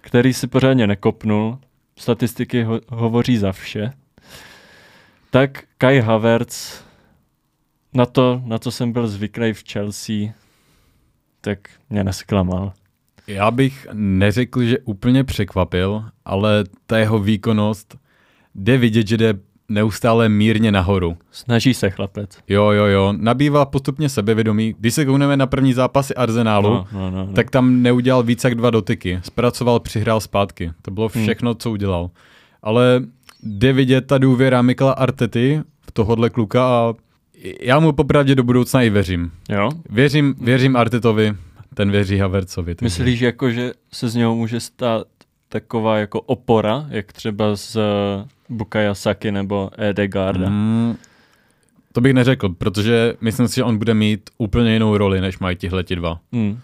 který 0.01 0.33
si 0.33 0.47
pořádně 0.47 0.87
nekopnul, 0.87 1.59
statistiky 1.97 2.63
ho- 2.63 2.81
hovoří 2.89 3.37
za 3.37 3.51
vše, 3.51 3.93
tak 5.29 5.63
Kai 5.77 5.99
Havertz 5.99 6.83
na 7.93 8.05
to, 8.05 8.41
na 8.45 8.57
co 8.57 8.71
jsem 8.71 8.91
byl 8.91 9.07
zvyklý 9.07 9.53
v 9.53 9.63
Chelsea, 9.71 10.15
tak 11.41 11.59
mě 11.89 12.03
nesklamal. 12.03 12.73
Já 13.27 13.51
bych 13.51 13.87
neřekl, 13.93 14.63
že 14.63 14.79
úplně 14.79 15.23
překvapil, 15.23 16.05
ale 16.25 16.63
ta 16.85 16.97
jeho 16.97 17.19
výkonnost 17.19 17.97
jde 18.55 18.77
vidět, 18.77 19.07
že 19.07 19.17
jde 19.17 19.33
neustále 19.69 20.29
mírně 20.29 20.71
nahoru. 20.71 21.17
Snaží 21.31 21.73
se 21.73 21.89
chlapec. 21.89 22.37
Jo, 22.47 22.71
jo, 22.71 22.85
jo. 22.85 23.13
Nabývá 23.17 23.65
postupně 23.65 24.09
sebevědomí. 24.09 24.75
Když 24.79 24.93
se 24.93 25.05
koukneme 25.05 25.37
na 25.37 25.47
první 25.47 25.73
zápasy 25.73 26.15
Arsenálu, 26.15 26.69
no, 26.69 26.87
no, 26.91 27.11
no, 27.11 27.25
no. 27.25 27.33
tak 27.33 27.49
tam 27.49 27.81
neudělal 27.81 28.23
víc 28.23 28.43
jak 28.43 28.55
dva 28.55 28.69
dotyky. 28.69 29.19
Zpracoval, 29.23 29.79
přihrál 29.79 30.19
zpátky. 30.19 30.71
To 30.81 30.91
bylo 30.91 31.09
hmm. 31.13 31.23
všechno, 31.23 31.51
hmm. 31.51 31.57
co 31.59 31.71
udělal. 31.71 32.09
Ale 32.61 33.01
jde 33.43 33.73
vidět 33.73 34.07
ta 34.07 34.17
důvěra 34.17 34.61
Mikla 34.61 34.91
Artety 34.91 35.61
v 35.81 35.91
tohohle 35.91 36.29
kluka 36.29 36.65
a 36.67 36.93
já 37.61 37.79
mu 37.79 37.91
popravdě 37.91 38.35
do 38.35 38.43
budoucna 38.43 38.81
i 38.81 38.89
věřím. 38.89 39.31
Jo? 39.49 39.69
Věřím, 39.89 40.35
věřím 40.41 40.75
Artetovi, 40.75 41.33
ten 41.73 41.91
věří 41.91 42.17
Havercovi. 42.17 42.75
Myslíš, 42.81 43.19
jako, 43.19 43.51
že 43.51 43.71
se 43.93 44.09
z 44.09 44.15
něho 44.15 44.35
může 44.35 44.59
stát 44.59 45.07
taková 45.49 45.97
jako 45.97 46.21
opora, 46.21 46.85
jak 46.89 47.13
třeba 47.13 47.55
z 47.55 47.77
Bukaya 48.49 48.95
Saki 48.95 49.31
nebo 49.31 49.69
Edegarda? 49.77 50.49
Mm, 50.49 50.95
to 51.91 52.01
bych 52.01 52.13
neřekl, 52.13 52.49
protože 52.49 53.13
myslím 53.21 53.47
si, 53.47 53.55
že 53.55 53.63
on 53.63 53.77
bude 53.77 53.93
mít 53.93 54.29
úplně 54.37 54.73
jinou 54.73 54.97
roli, 54.97 55.21
než 55.21 55.39
mají 55.39 55.55
tihle 55.55 55.83
dva. 55.83 56.19
Mm. 56.31 56.59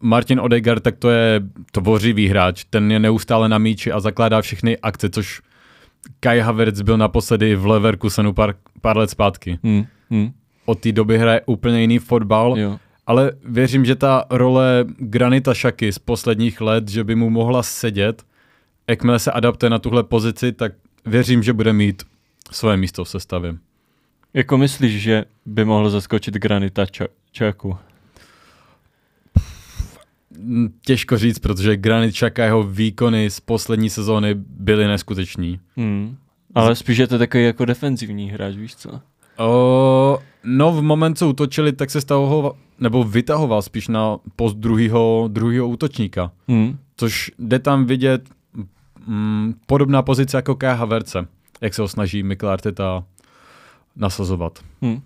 Martin 0.00 0.40
Odegaard, 0.40 0.82
tak 0.82 0.96
to 0.98 1.10
je 1.10 1.40
tvořivý 1.72 2.28
hráč, 2.28 2.64
ten 2.70 2.92
je 2.92 2.98
neustále 2.98 3.48
na 3.48 3.58
míči 3.58 3.92
a 3.92 4.00
zakládá 4.00 4.40
všechny 4.42 4.78
akce, 4.78 5.10
což 5.10 5.40
Kai 6.20 6.40
Havertz 6.40 6.80
byl 6.80 6.98
naposledy 6.98 7.54
v 7.54 7.66
Leverkusenu 7.66 8.32
pár, 8.32 8.54
pár 8.80 8.96
let 8.96 9.10
zpátky. 9.10 9.58
Mm. 9.62 9.84
Mm. 10.10 10.32
Od 10.64 10.78
té 10.78 10.92
doby 10.92 11.18
hraje 11.18 11.40
úplně 11.46 11.80
jiný 11.80 11.98
fotbal, 11.98 12.58
jo. 12.58 12.78
ale 13.06 13.32
věřím, 13.44 13.84
že 13.84 13.94
ta 13.96 14.24
role 14.30 14.84
Granita 14.98 15.54
Šaky 15.54 15.92
z 15.92 15.98
posledních 15.98 16.60
let, 16.60 16.88
že 16.88 17.04
by 17.04 17.14
mu 17.14 17.30
mohla 17.30 17.62
sedět, 17.62 18.22
jakmile 18.90 19.18
se 19.18 19.32
adaptuje 19.32 19.70
na 19.70 19.78
tuhle 19.78 20.02
pozici, 20.02 20.52
tak 20.52 20.72
věřím, 21.06 21.42
že 21.42 21.52
bude 21.52 21.72
mít 21.72 22.02
své 22.50 22.76
místo 22.76 23.04
v 23.04 23.08
sestavě. 23.08 23.54
Jako 24.34 24.58
myslíš, 24.58 25.02
že 25.02 25.24
by 25.46 25.64
mohl 25.64 25.90
zaskočit 25.90 26.34
Granita 26.34 26.86
Čaku? 27.32 27.76
Těžko 30.84 31.18
říct, 31.18 31.38
protože 31.38 31.76
Granit 31.76 32.14
Čaka 32.14 32.44
jeho 32.44 32.62
výkony 32.62 33.30
z 33.30 33.40
poslední 33.40 33.90
sezóny 33.90 34.34
byly 34.34 34.86
neskuteční. 34.86 35.60
Hmm. 35.76 36.16
Ale 36.54 36.76
spíš 36.76 36.98
je 36.98 37.06
to 37.06 37.18
takový 37.18 37.44
jako 37.44 37.64
defenzivní 37.64 38.30
hráč, 38.30 38.54
víš 38.54 38.76
co? 38.76 39.00
O, 39.38 40.18
no 40.44 40.72
v 40.72 40.82
moment, 40.82 41.18
co 41.18 41.28
utočili, 41.28 41.72
tak 41.72 41.90
se 41.90 42.00
stavoval, 42.00 42.56
nebo 42.78 43.04
vytahoval 43.04 43.62
spíš 43.62 43.88
na 43.88 44.18
post 44.36 44.56
druhého, 44.56 45.28
druhého 45.32 45.68
útočníka. 45.68 46.32
Hmm. 46.48 46.78
Což 46.96 47.30
jde 47.38 47.58
tam 47.58 47.84
vidět 47.86 48.28
mm, 49.06 49.54
podobná 49.66 50.02
pozice 50.02 50.36
jako 50.36 50.54
K. 50.54 50.74
Haverce, 50.74 51.26
jak 51.60 51.74
se 51.74 51.82
ho 51.82 51.88
snaží 51.88 52.22
Mikl 52.22 52.48
Arteta 52.48 53.04
nasazovat. 53.96 54.58
Hmm. 54.82 55.02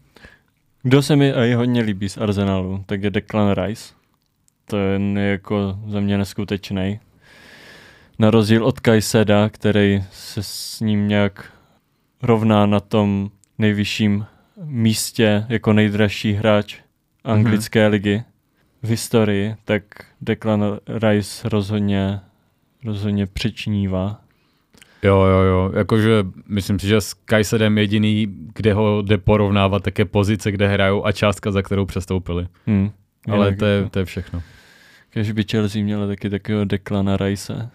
Kdo 0.82 1.02
se 1.02 1.16
mi 1.16 1.30
i 1.30 1.54
hodně 1.54 1.82
líbí 1.82 2.08
z 2.08 2.18
Arsenalu, 2.18 2.84
tak 2.86 3.02
je 3.02 3.10
Declan 3.10 3.52
Rice. 3.52 3.94
To 4.66 4.76
je 4.76 5.00
jako 5.18 5.78
za 5.86 6.00
mě 6.00 6.18
neskutečný. 6.18 7.00
Na 8.18 8.30
rozdíl 8.30 8.64
od 8.64 8.80
Kajseda, 8.80 9.48
který 9.48 10.04
se 10.10 10.42
s 10.42 10.80
ním 10.80 11.08
nějak 11.08 11.52
rovná 12.22 12.66
na 12.66 12.80
tom 12.80 13.30
nejvyšším 13.58 14.26
místě 14.64 15.46
jako 15.48 15.72
nejdražší 15.72 16.32
hráč 16.32 16.76
anglické 17.24 17.86
mm-hmm. 17.86 17.90
ligy 17.90 18.24
v 18.82 18.88
historii, 18.88 19.54
tak 19.64 19.82
Declan 20.20 20.78
Rice 20.86 21.48
rozhodně 21.48 22.20
rozhodně 22.84 23.26
přičnívá. 23.26 24.20
Jo, 25.02 25.16
jo, 25.16 25.38
jo. 25.38 25.70
Jakože 25.74 26.26
myslím 26.48 26.78
si, 26.78 26.86
že 26.86 27.00
s 27.00 27.14
Kajsedem 27.14 27.78
jediný, 27.78 28.26
kde 28.54 28.74
ho 28.74 29.02
jde 29.02 29.18
porovnávat, 29.18 29.82
tak 29.82 29.98
je 29.98 30.04
pozice, 30.04 30.52
kde 30.52 30.68
hrajou 30.68 31.06
a 31.06 31.12
částka, 31.12 31.50
za 31.50 31.62
kterou 31.62 31.86
přestoupili. 31.86 32.46
Hmm. 32.66 32.90
Ale 33.28 33.56
to 33.56 33.64
je, 33.64 33.88
to 33.90 33.98
je 33.98 34.04
všechno. 34.04 34.42
Když 35.12 35.32
by 35.32 35.44
Chelsea 35.50 35.82
měla 35.82 36.06
taky 36.06 36.30
takového 36.30 36.64
Declana 36.64 37.16
Rice. 37.16 37.70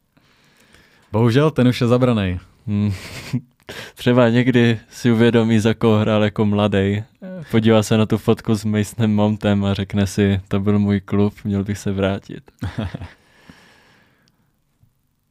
Bohužel, 1.12 1.50
ten 1.50 1.68
už 1.68 1.80
je 1.80 1.86
zabraný. 1.86 2.40
Hmm. 2.66 2.92
Třeba 3.94 4.28
někdy 4.28 4.78
si 4.88 5.12
uvědomí, 5.12 5.58
za 5.58 5.74
koho 5.74 5.98
hrál 5.98 6.24
jako 6.24 6.46
mladý. 6.46 7.02
Podívá 7.50 7.82
se 7.82 7.96
na 7.96 8.06
tu 8.06 8.18
fotku 8.18 8.54
s 8.54 8.64
Masonem 8.64 9.14
Mountem 9.14 9.64
a 9.64 9.74
řekne 9.74 10.06
si, 10.06 10.40
to 10.48 10.60
byl 10.60 10.78
můj 10.78 11.00
klub, 11.00 11.34
měl 11.44 11.64
bych 11.64 11.78
se 11.78 11.92
vrátit. 11.92 12.42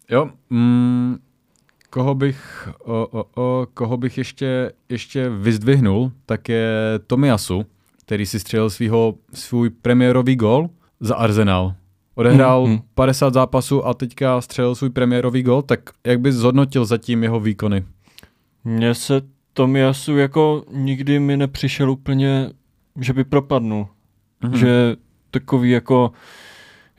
Jo, 0.10 0.30
mm, 0.50 1.18
koho 1.90 2.16
bych, 2.16 2.70
o, 2.80 3.08
o, 3.12 3.26
o, 3.36 3.68
koho 3.74 3.98
bych 3.98 4.18
ještě, 4.18 4.72
ještě 4.90 5.30
vyzdvihnul, 5.30 6.12
tak 6.26 6.50
je 6.50 6.70
Tomiasu, 7.08 7.66
který 8.06 8.26
si 8.26 8.40
střelil 8.40 8.70
svýho, 8.70 9.16
svůj 9.34 9.70
premiérový 9.70 10.36
gol 10.36 10.70
za 11.00 11.16
Arsenal. 11.16 11.74
Odehrál 12.16 12.64
Hmm, 12.64 12.74
hmm. 12.74 12.84
50 12.96 13.34
zápasů 13.34 13.86
a 13.86 13.94
teďka 13.94 14.42
střelil 14.42 14.76
svůj 14.76 14.90
premiérový 14.90 15.44
gol, 15.44 15.62
tak 15.62 15.80
jak 16.08 16.20
bys 16.20 16.36
zhodnotil 16.36 16.86
zatím 16.86 17.24
jeho 17.24 17.40
výkony? 17.40 17.86
Mně 18.64 18.94
se 18.94 19.22
Tomiasu 19.54 20.18
jako 20.18 20.64
nikdy 20.72 21.20
mi 21.20 21.38
nepřišel 21.38 21.92
úplně, 21.92 22.50
že 23.00 23.14
by 23.14 23.24
propadnul. 23.24 23.88
Mhm. 24.44 24.58
Že 24.58 24.96
takový 25.32 25.70
jako, 25.70 26.12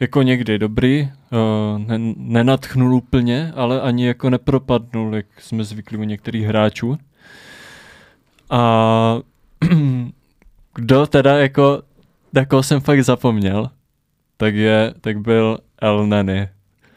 jako 0.01 0.23
někdy 0.23 0.59
dobrý, 0.59 1.09
uh, 1.31 1.79
ne, 1.79 1.99
nenatchnul 2.17 2.95
úplně, 2.95 3.53
ale 3.55 3.81
ani 3.81 4.07
jako 4.07 4.31
nepropadnul, 4.31 5.15
jak 5.15 5.27
jsme 5.39 5.65
zvyklí 5.65 5.99
u 5.99 6.03
některých 6.03 6.47
hráčů. 6.47 6.99
A 8.51 9.19
kdo 10.75 11.07
teda 11.07 11.39
jako, 11.39 11.83
na 12.33 12.45
koho 12.45 12.63
jsem 12.63 12.81
fakt 12.81 13.05
zapomněl, 13.05 13.71
tak 14.37 14.55
je, 14.55 14.95
tak 15.01 15.21
byl 15.21 15.59
El 15.83 16.07
Neni, 16.07 16.49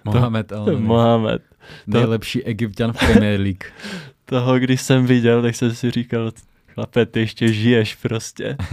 Mohamed 0.05 0.51
El 0.51 0.79
Mohamed. 0.79 1.41
Nejlepší 1.87 2.43
egyptian 2.43 2.93
v 2.93 2.99
Premier 2.99 3.39
League. 3.39 3.63
Toho, 4.25 4.59
když 4.59 4.81
jsem 4.81 5.05
viděl, 5.05 5.41
tak 5.41 5.55
jsem 5.55 5.75
si 5.75 5.91
říkal, 5.91 6.31
chlape, 6.73 7.05
ty 7.05 7.19
ještě 7.19 7.53
žiješ 7.53 7.95
prostě. 7.95 8.57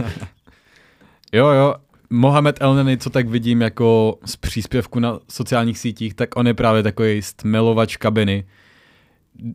Jo, 1.33 1.47
jo, 1.47 1.75
Mohamed 2.13 2.61
El 2.61 2.75
Neni, 2.75 2.97
co 2.97 3.09
tak 3.09 3.29
vidím 3.29 3.61
jako 3.61 4.19
z 4.25 4.35
příspěvku 4.35 4.99
na 4.99 5.19
sociálních 5.29 5.79
sítích, 5.79 6.13
tak 6.13 6.35
on 6.35 6.47
je 6.47 6.53
právě 6.53 6.83
takový 6.83 7.21
stmelovač 7.21 7.97
kabiny. 7.97 8.45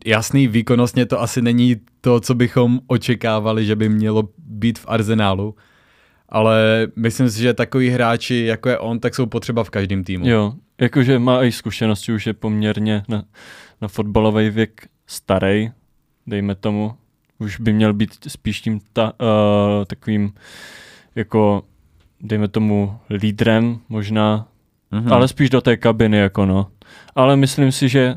Jasný, 0.05 0.47
výkonnostně 0.47 1.05
to 1.05 1.21
asi 1.21 1.41
není 1.41 1.75
to, 2.01 2.19
co 2.19 2.35
bychom 2.35 2.79
očekávali, 2.87 3.65
že 3.65 3.75
by 3.75 3.89
mělo 3.89 4.29
být 4.37 4.79
v 4.79 4.85
arzenálu, 4.87 5.55
ale 6.29 6.87
myslím 6.95 7.29
si, 7.29 7.41
že 7.41 7.53
takový 7.53 7.89
hráči, 7.89 8.35
jako 8.35 8.69
je 8.69 8.77
on, 8.77 8.99
tak 8.99 9.15
jsou 9.15 9.25
potřeba 9.25 9.63
v 9.63 9.69
každém 9.69 10.03
týmu. 10.03 10.27
Jo, 10.27 10.53
jakože 10.81 11.19
má 11.19 11.43
i 11.43 11.51
zkušenosti, 11.51 12.11
už 12.13 12.27
je 12.27 12.33
poměrně 12.33 13.03
na, 13.07 13.23
na 13.81 13.87
fotbalový 13.87 14.49
věk 14.49 14.87
starý, 15.07 15.71
dejme 16.27 16.55
tomu. 16.55 16.93
Už 17.39 17.59
by 17.59 17.73
měl 17.73 17.93
být 17.93 18.11
spíš 18.27 18.61
tím 18.61 18.79
ta, 18.93 19.13
uh, 19.21 19.85
takovým 19.85 20.33
jako 21.15 21.63
dejme 22.21 22.47
tomu 22.47 22.97
lídrem 23.09 23.79
možná, 23.89 24.47
Mhm. 24.91 25.03
hmm. 25.03 25.13
ale 25.13 25.27
spíš 25.27 25.49
do 25.49 25.61
té 25.61 25.77
kabiny 25.77 26.17
jako 26.17 26.45
no. 26.45 26.67
Ale 27.15 27.35
myslím 27.35 27.71
si, 27.71 27.89
že 27.89 28.15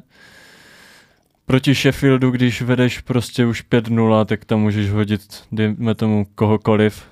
proti 1.46 1.74
Sheffieldu, 1.74 2.30
když 2.30 2.62
vedeš 2.62 3.00
prostě 3.00 3.46
už 3.46 3.64
5-0, 3.70 4.24
tak 4.24 4.44
tam 4.44 4.60
můžeš 4.60 4.90
hodit, 4.90 5.20
dejme 5.52 5.94
tomu, 5.94 6.26
kohokoliv, 6.34 7.04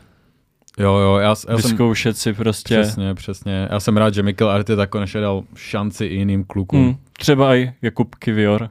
Jo, 0.81 0.95
jo, 0.95 1.17
já, 1.17 1.29
já 1.29 1.35
jsem... 1.35 1.57
vyzkoušet 1.57 2.17
si 2.17 2.33
prostě. 2.33 2.81
Přesně, 2.83 3.15
přesně. 3.15 3.69
Já 3.71 3.81
jsem 3.81 3.97
rád, 3.97 4.15
že 4.15 4.23
Mikel 4.23 4.51
Arteta 4.51 4.87
konečně 4.87 5.21
dal 5.21 5.43
šanci 5.57 6.05
i 6.05 6.15
jiným 6.15 6.45
klukům. 6.45 6.85
Hmm, 6.85 6.97
třeba 7.13 7.57
i 7.57 7.73
Jakub 7.83 8.15
Kivior, 8.15 8.71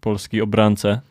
polský 0.00 0.42
obránce. 0.42 1.02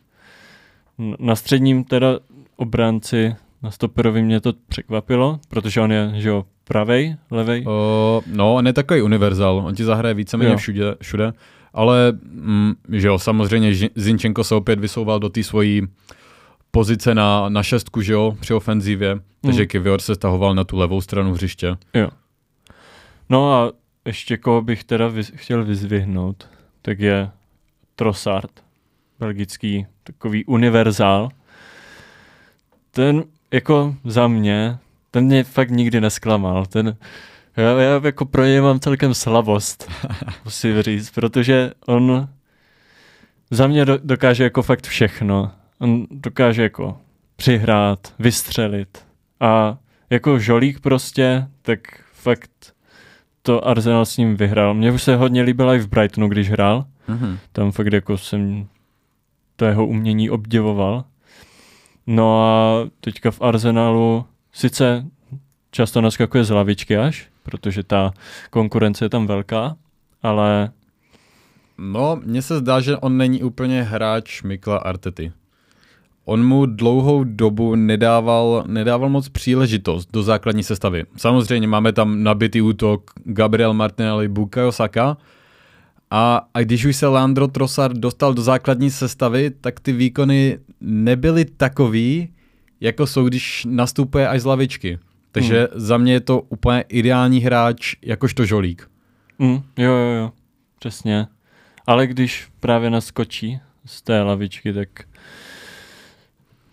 Na 1.19 1.35
středním 1.35 1.83
teda 1.83 2.07
obránci, 2.55 3.35
na 3.63 3.71
stoperovi 3.71 4.21
mě 4.21 4.41
to 4.41 4.53
překvapilo, 4.67 5.39
protože 5.49 5.81
on 5.81 5.91
je, 5.91 6.11
že 6.15 6.29
jo, 6.29 6.45
pravej, 6.63 7.15
levej. 7.31 7.63
O, 7.67 8.21
no, 8.27 8.55
on 8.55 8.67
je 8.67 8.73
takový 8.73 9.01
univerzál, 9.01 9.57
on 9.57 9.75
ti 9.75 9.83
zahraje 9.83 10.13
víceméně 10.13 10.51
Jo. 10.51 10.57
všude, 10.57 10.95
všude, 11.01 11.33
ale 11.73 12.11
mm, 12.23 12.73
že 12.89 13.07
jo, 13.07 13.19
samozřejmě 13.19 13.89
Zinčenko 13.95 14.43
se 14.43 14.55
opět 14.55 14.79
vysouval 14.79 15.19
do 15.19 15.29
té 15.29 15.43
svojí 15.43 15.81
pozice 16.71 17.15
na, 17.15 17.49
na 17.49 17.63
šestku, 17.63 18.01
že 18.01 18.13
jo, 18.13 18.37
při 18.39 18.53
ofenzívě, 18.53 19.19
takže 19.41 19.61
Hmm. 19.61 19.67
Kivior 19.67 20.01
se 20.01 20.15
stahoval 20.15 20.55
na 20.55 20.63
tu 20.63 20.77
levou 20.77 21.01
stranu 21.01 21.33
hřiště. 21.33 21.77
No 23.29 23.53
a 23.53 23.71
ještě 24.05 24.37
koho 24.37 24.61
bych 24.61 24.83
teda 24.83 25.09
vyz- 25.09 25.31
chtěl 25.35 25.65
vyzvihnout, 25.65 26.47
tak 26.81 26.99
je 26.99 27.29
Trossard, 27.95 28.51
belgický 29.19 29.85
takový 30.03 30.45
univerzál. 30.45 31.29
Ten 32.91 33.23
jako 33.51 33.95
za 34.03 34.27
mě, 34.27 34.77
ten 35.11 35.25
mě 35.25 35.43
fakt 35.43 35.69
nikdy 35.69 36.01
nesklamal. 36.01 36.65
Ten, 36.65 36.97
já, 37.57 37.81
já 37.81 38.01
jako 38.03 38.25
pro 38.25 38.45
něj 38.45 38.61
mám 38.61 38.79
celkem 38.79 39.13
slabost, 39.13 39.91
musím 40.45 40.81
říct, 40.81 41.11
protože 41.11 41.71
on 41.85 42.27
za 43.51 43.67
mě 43.67 43.85
do, 43.85 43.97
dokáže 44.03 44.43
jako 44.43 44.61
fakt 44.61 44.87
všechno. 44.87 45.51
On 45.79 46.05
dokáže 46.11 46.63
jako 46.63 46.97
přihrát, 47.35 48.13
vystřelit 48.19 49.05
a 49.39 49.77
jako 50.09 50.39
žolík 50.39 50.79
prostě, 50.79 51.47
tak 51.61 51.79
fakt 52.13 52.51
to 53.41 53.67
Arsenal 53.67 54.05
s 54.05 54.17
ním 54.17 54.35
vyhrál. 54.35 54.73
Mně 54.73 54.91
už 54.91 55.03
se 55.03 55.15
hodně 55.15 55.41
líbila 55.41 55.75
i 55.75 55.79
v 55.79 55.87
Brightonu, 55.87 56.27
když 56.27 56.49
hrál. 56.49 56.85
Mhm. 57.07 57.37
Tam 57.51 57.71
fakt 57.71 57.93
jako 57.93 58.17
jsem 58.17 58.67
to 59.55 59.65
jeho 59.65 59.87
umění 59.87 60.29
obdivoval. 60.29 61.03
No 62.07 62.43
a 62.43 62.53
teďka 63.01 63.31
v 63.31 63.41
Arsenalu 63.41 64.25
sice 64.53 65.05
často 65.71 66.01
naskakuje 66.01 66.43
z 66.43 66.49
lavičky 66.49 66.97
až, 66.97 67.27
protože 67.43 67.83
ta 67.83 68.13
konkurence 68.49 69.05
je 69.05 69.09
tam 69.09 69.27
velká, 69.27 69.75
ale 70.23 70.71
No, 71.77 72.19
mně 72.23 72.41
se 72.41 72.57
zdá, 72.57 72.79
že 72.79 72.97
on 72.97 73.17
není 73.17 73.43
úplně 73.43 73.83
hráč 73.83 74.43
Mikla 74.43 74.77
Artety. 74.77 75.31
On 76.25 76.45
mu 76.45 76.65
dlouhou 76.65 77.23
dobu 77.23 77.75
nedával, 77.75 78.63
nedával 78.67 79.09
moc 79.09 79.29
příležitost 79.29 80.09
do 80.13 80.23
základní 80.23 80.63
sestavy. 80.63 81.03
Samozřejmě 81.17 81.67
máme 81.67 81.93
tam 81.93 82.23
nabitý 82.23 82.61
útok 82.61 83.11
Gabriel 83.23 83.73
Martinelli, 83.73 84.27
Bukayo 84.27 84.71
Saka 84.71 85.17
a, 86.11 86.47
a 86.53 86.61
když 86.61 86.85
už 86.85 86.95
se 86.95 87.07
Landro 87.07 87.47
Trossard 87.47 87.97
dostal 87.97 88.33
do 88.33 88.41
základní 88.41 88.91
sestavy, 88.91 89.51
tak 89.61 89.79
ty 89.79 89.91
výkony 89.91 90.59
nebyly 90.81 91.45
takový, 91.45 92.29
jako 92.81 93.07
jsou, 93.07 93.27
když 93.27 93.65
nastupuje 93.69 94.27
až 94.27 94.41
z 94.41 94.45
lavičky. 94.45 94.99
Takže 95.31 95.59
hmm. 95.59 95.81
za 95.81 95.97
mě 95.97 96.13
je 96.13 96.19
to 96.19 96.41
úplně 96.41 96.85
ideální 96.89 97.39
hráč, 97.39 97.95
jakožto 98.01 98.45
žolík. 98.45 98.89
mm, 99.39 99.61
jo, 99.77 99.91
jo, 99.91 100.13
jo, 100.17 100.31
přesně. 100.79 101.27
Ale 101.87 102.07
když 102.07 102.47
právě 102.59 102.89
naskočí 102.89 103.59
z 103.85 104.01
té 104.01 104.21
lavičky, 104.21 104.73
tak 104.73 104.89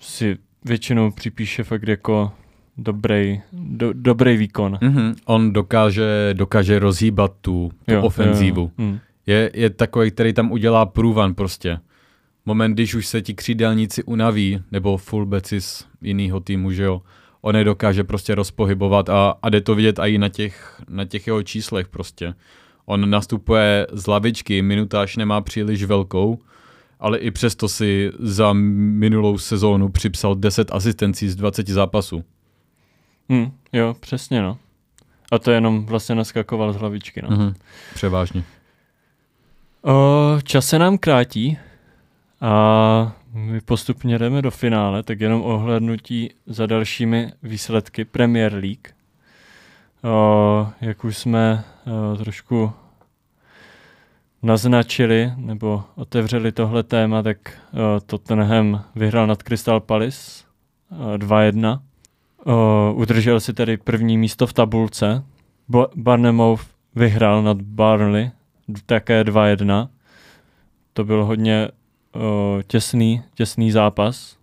si 0.00 0.36
většinou 0.64 1.10
připíše 1.10 1.64
fakt 1.64 1.88
jako 1.88 2.32
dobrý, 2.76 3.40
do, 3.52 3.92
dobrý 3.92 4.36
výkon. 4.36 4.74
Mm-hmm. 4.74 5.14
On 5.24 5.52
dokáže, 5.52 6.30
dokáže 6.32 6.78
rozhýbat 6.78 7.32
tu, 7.40 7.70
tu 7.86 7.94
Jo, 7.94 8.02
ofenzívu. 8.02 8.60
Jo, 8.60 8.70
jo. 8.78 8.90
Mm. 8.90 8.98
Je, 9.26 9.50
je 9.54 9.70
takový, 9.70 10.10
který 10.10 10.32
tam 10.32 10.52
udělá 10.52 10.86
průvan 10.86 11.34
prostě. 11.34 11.78
Moment, 12.46 12.72
když 12.72 12.94
už 12.94 13.06
se 13.06 13.22
ti 13.22 13.34
křídelníci 13.34 14.04
unaví, 14.04 14.62
nebo 14.70 14.96
fullbacki 14.96 15.60
z 15.60 15.86
jiného 16.02 16.40
týmu, 16.40 16.72
že 16.72 16.84
jo, 16.84 17.02
on 17.40 17.56
je 17.56 17.64
dokáže 17.64 18.04
prostě 18.04 18.34
rozpohybovat 18.34 19.08
a, 19.08 19.34
a 19.42 19.48
jde 19.48 19.60
to 19.60 19.74
vidět 19.74 19.98
i 19.98 20.18
na 20.18 20.28
těch, 20.28 20.82
na 20.88 21.04
těch 21.04 21.26
jeho 21.26 21.42
číslech 21.42 21.88
prostě. 21.88 22.34
On 22.86 23.10
nastupuje 23.10 23.86
z 23.92 24.06
lavičky, 24.06 24.62
minutáž 24.62 25.16
nemá 25.16 25.40
příliš 25.40 25.84
velkou, 25.84 26.38
ale 27.00 27.18
i 27.18 27.30
přesto 27.30 27.68
si 27.68 28.12
za 28.18 28.52
minulou 28.52 29.38
sezónu 29.38 29.88
připsal 29.88 30.34
10 30.34 30.72
asistencí 30.72 31.28
z 31.28 31.36
20 31.36 31.68
zápasů. 31.68 32.24
Mm, 33.28 33.52
jo, 33.72 33.96
přesně 34.00 34.42
no. 34.42 34.58
A 35.32 35.38
to 35.38 35.50
jenom 35.50 35.86
vlastně 35.86 36.14
naskakoval 36.14 36.72
z 36.72 36.76
hlavičky, 36.76 37.22
no. 37.22 37.28
Mhm. 37.36 37.54
Převážně. 37.94 38.44
O, 39.86 40.38
čas 40.42 40.66
se 40.66 40.78
nám 40.78 40.98
krátí 40.98 41.58
a 42.40 43.16
my 43.32 43.60
postupně 43.60 44.18
jdeme 44.18 44.42
do 44.42 44.50
finále, 44.50 45.02
tak 45.02 45.20
jenom 45.20 45.42
ohlednutí 45.42 46.30
za 46.46 46.66
dalšími 46.66 47.32
výsledky 47.42 48.04
Premier 48.04 48.54
League. 48.54 48.88
O, 50.04 50.68
jak 50.80 51.04
už 51.04 51.18
jsme 51.18 51.64
o, 51.86 52.16
trošku 52.16 52.72
naznačili 54.42 55.32
nebo 55.36 55.84
otevřeli 55.94 56.52
tohle 56.52 56.82
téma, 56.82 57.22
tak 57.22 57.38
o, 57.72 58.00
Tottenham 58.00 58.84
vyhrál 58.94 59.26
nad 59.26 59.42
Crystal 59.42 59.80
Palace 59.80 60.44
o, 60.90 61.16
2-1. 61.16 61.80
O, 62.44 62.92
udržel 62.96 63.40
si 63.40 63.52
tedy 63.52 63.76
první 63.76 64.18
místo 64.18 64.46
v 64.46 64.52
tabulce. 64.52 65.24
Bo- 65.68 65.88
Barnemouth 65.96 66.66
vyhrál 66.94 67.42
nad 67.42 67.62
Barnley 67.62 68.30
také 68.86 69.24
2-1. 69.24 69.88
To 70.92 71.04
byl 71.04 71.24
hodně 71.24 71.68
o, 72.14 72.58
těsný, 72.66 73.22
těsný 73.34 73.70
zápas. 73.70 74.36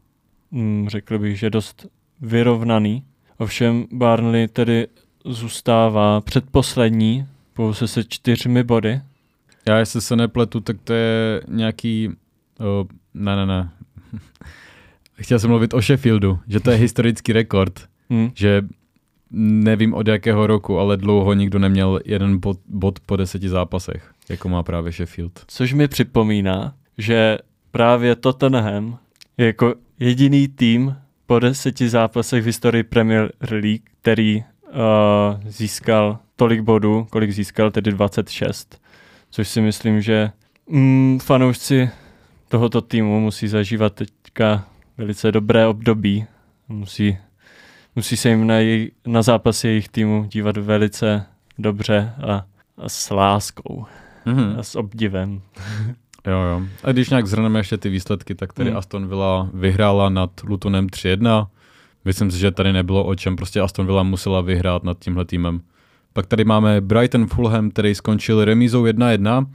Mm, 0.51 0.89
řekl 0.89 1.19
bych, 1.19 1.39
že 1.39 1.49
dost 1.49 1.85
vyrovnaný. 2.21 3.05
Ovšem 3.37 3.85
Barnley 3.91 4.47
tedy 4.47 4.87
zůstává 5.25 6.21
předposlední, 6.21 7.27
pouze 7.53 7.87
se 7.87 8.03
čtyřmi 8.03 8.63
body. 8.63 9.01
Já 9.67 9.77
jestli 9.77 10.01
se 10.01 10.15
nepletu, 10.15 10.59
tak 10.59 10.77
to 10.83 10.93
je 10.93 11.41
nějaký... 11.47 12.09
O, 12.59 12.85
ne, 13.13 13.35
ne, 13.35 13.45
ne. 13.45 13.69
Chtěl 15.13 15.39
jsem 15.39 15.49
mluvit 15.49 15.73
o 15.73 15.81
Sheffieldu, 15.81 16.39
že 16.47 16.59
to 16.59 16.71
je 16.71 16.77
historický 16.87 17.33
rekord, 17.33 17.91
Hmm. 18.09 18.31
že 18.35 18.61
nevím 19.33 19.93
od 19.93 20.07
jakého 20.07 20.47
roku, 20.47 20.79
ale 20.79 20.97
dlouho 20.97 21.33
nikdo 21.33 21.59
neměl 21.59 21.99
jeden 22.05 22.37
bod, 22.37 22.59
bod 22.67 22.99
po 22.99 23.15
deseti 23.15 23.49
zápasech, 23.49 24.11
jako 24.29 24.49
má 24.49 24.63
právě 24.63 24.91
Sheffield. 24.91 25.43
Což 25.47 25.73
mi 25.73 25.87
připomíná, 25.87 26.73
že 26.97 27.37
právě 27.71 28.15
Tottenham 28.15 28.97
je 29.37 29.45
jako 29.45 29.73
jediný 29.99 30.47
tým 30.47 30.95
po 31.25 31.39
deseti 31.39 31.89
zápasech 31.89 32.43
v 32.43 32.45
historii 32.45 32.83
Premier 32.83 33.31
League, 33.51 33.83
který 34.01 34.37
uh, 34.37 34.43
získal 35.45 36.19
tolik 36.35 36.61
bodů, 36.61 37.07
kolik 37.09 37.31
získal, 37.31 37.71
tedy 37.71 37.91
26. 37.91 38.81
Což 39.29 39.47
si 39.47 39.61
myslím, 39.61 40.01
že 40.01 40.31
mm, 40.69 41.19
fanoušci 41.19 41.89
tohoto 42.49 42.81
týmu 42.81 43.19
musí 43.19 43.47
zažívat 43.47 43.93
teďka 43.93 44.67
velice 44.97 45.31
dobré 45.31 45.67
období. 45.67 46.25
Musí, 46.67 47.17
musí 47.95 48.17
se 48.17 48.29
jim 48.29 48.47
na, 48.47 48.55
jej, 48.55 48.91
na 49.07 49.21
zápasy 49.21 49.67
jejich 49.67 49.89
týmu 49.89 50.25
dívat 50.31 50.57
velice 50.57 51.25
dobře 51.59 52.13
a, 52.27 52.33
a 52.77 52.89
s 52.89 53.09
láskou 53.09 53.85
Mhm. 54.25 54.55
a 54.59 54.63
s 54.63 54.75
obdivem. 54.75 55.41
Jo, 56.27 56.33
jo. 56.39 56.61
A 56.83 56.91
když 56.91 57.09
nějak 57.09 57.27
zhrneme 57.27 57.59
ještě 57.59 57.77
ty 57.77 57.89
výsledky, 57.89 58.35
tak 58.35 58.53
tady 58.53 58.69
Hmm. 58.69 58.77
Aston 58.77 59.07
Villa 59.07 59.49
vyhrála 59.53 60.09
nad 60.09 60.29
Lutonem 60.43 60.87
3-1. 60.87 61.47
Myslím 62.05 62.31
si, 62.31 62.37
že 62.39 62.51
tady 62.51 62.73
nebylo 62.73 63.03
o 63.05 63.15
čem, 63.15 63.35
prostě 63.35 63.61
Aston 63.61 63.85
Villa 63.85 64.03
musela 64.03 64.41
vyhrát 64.41 64.83
nad 64.83 64.99
tímhle 64.99 65.25
týmem. 65.25 65.61
Pak 66.13 66.25
tady 66.25 66.43
máme 66.43 66.81
Brighton 66.81 67.27
Fulham, 67.27 67.69
který 67.69 67.95
skončil 67.95 68.45
remízou 68.45 68.83
1-1. 68.85 69.45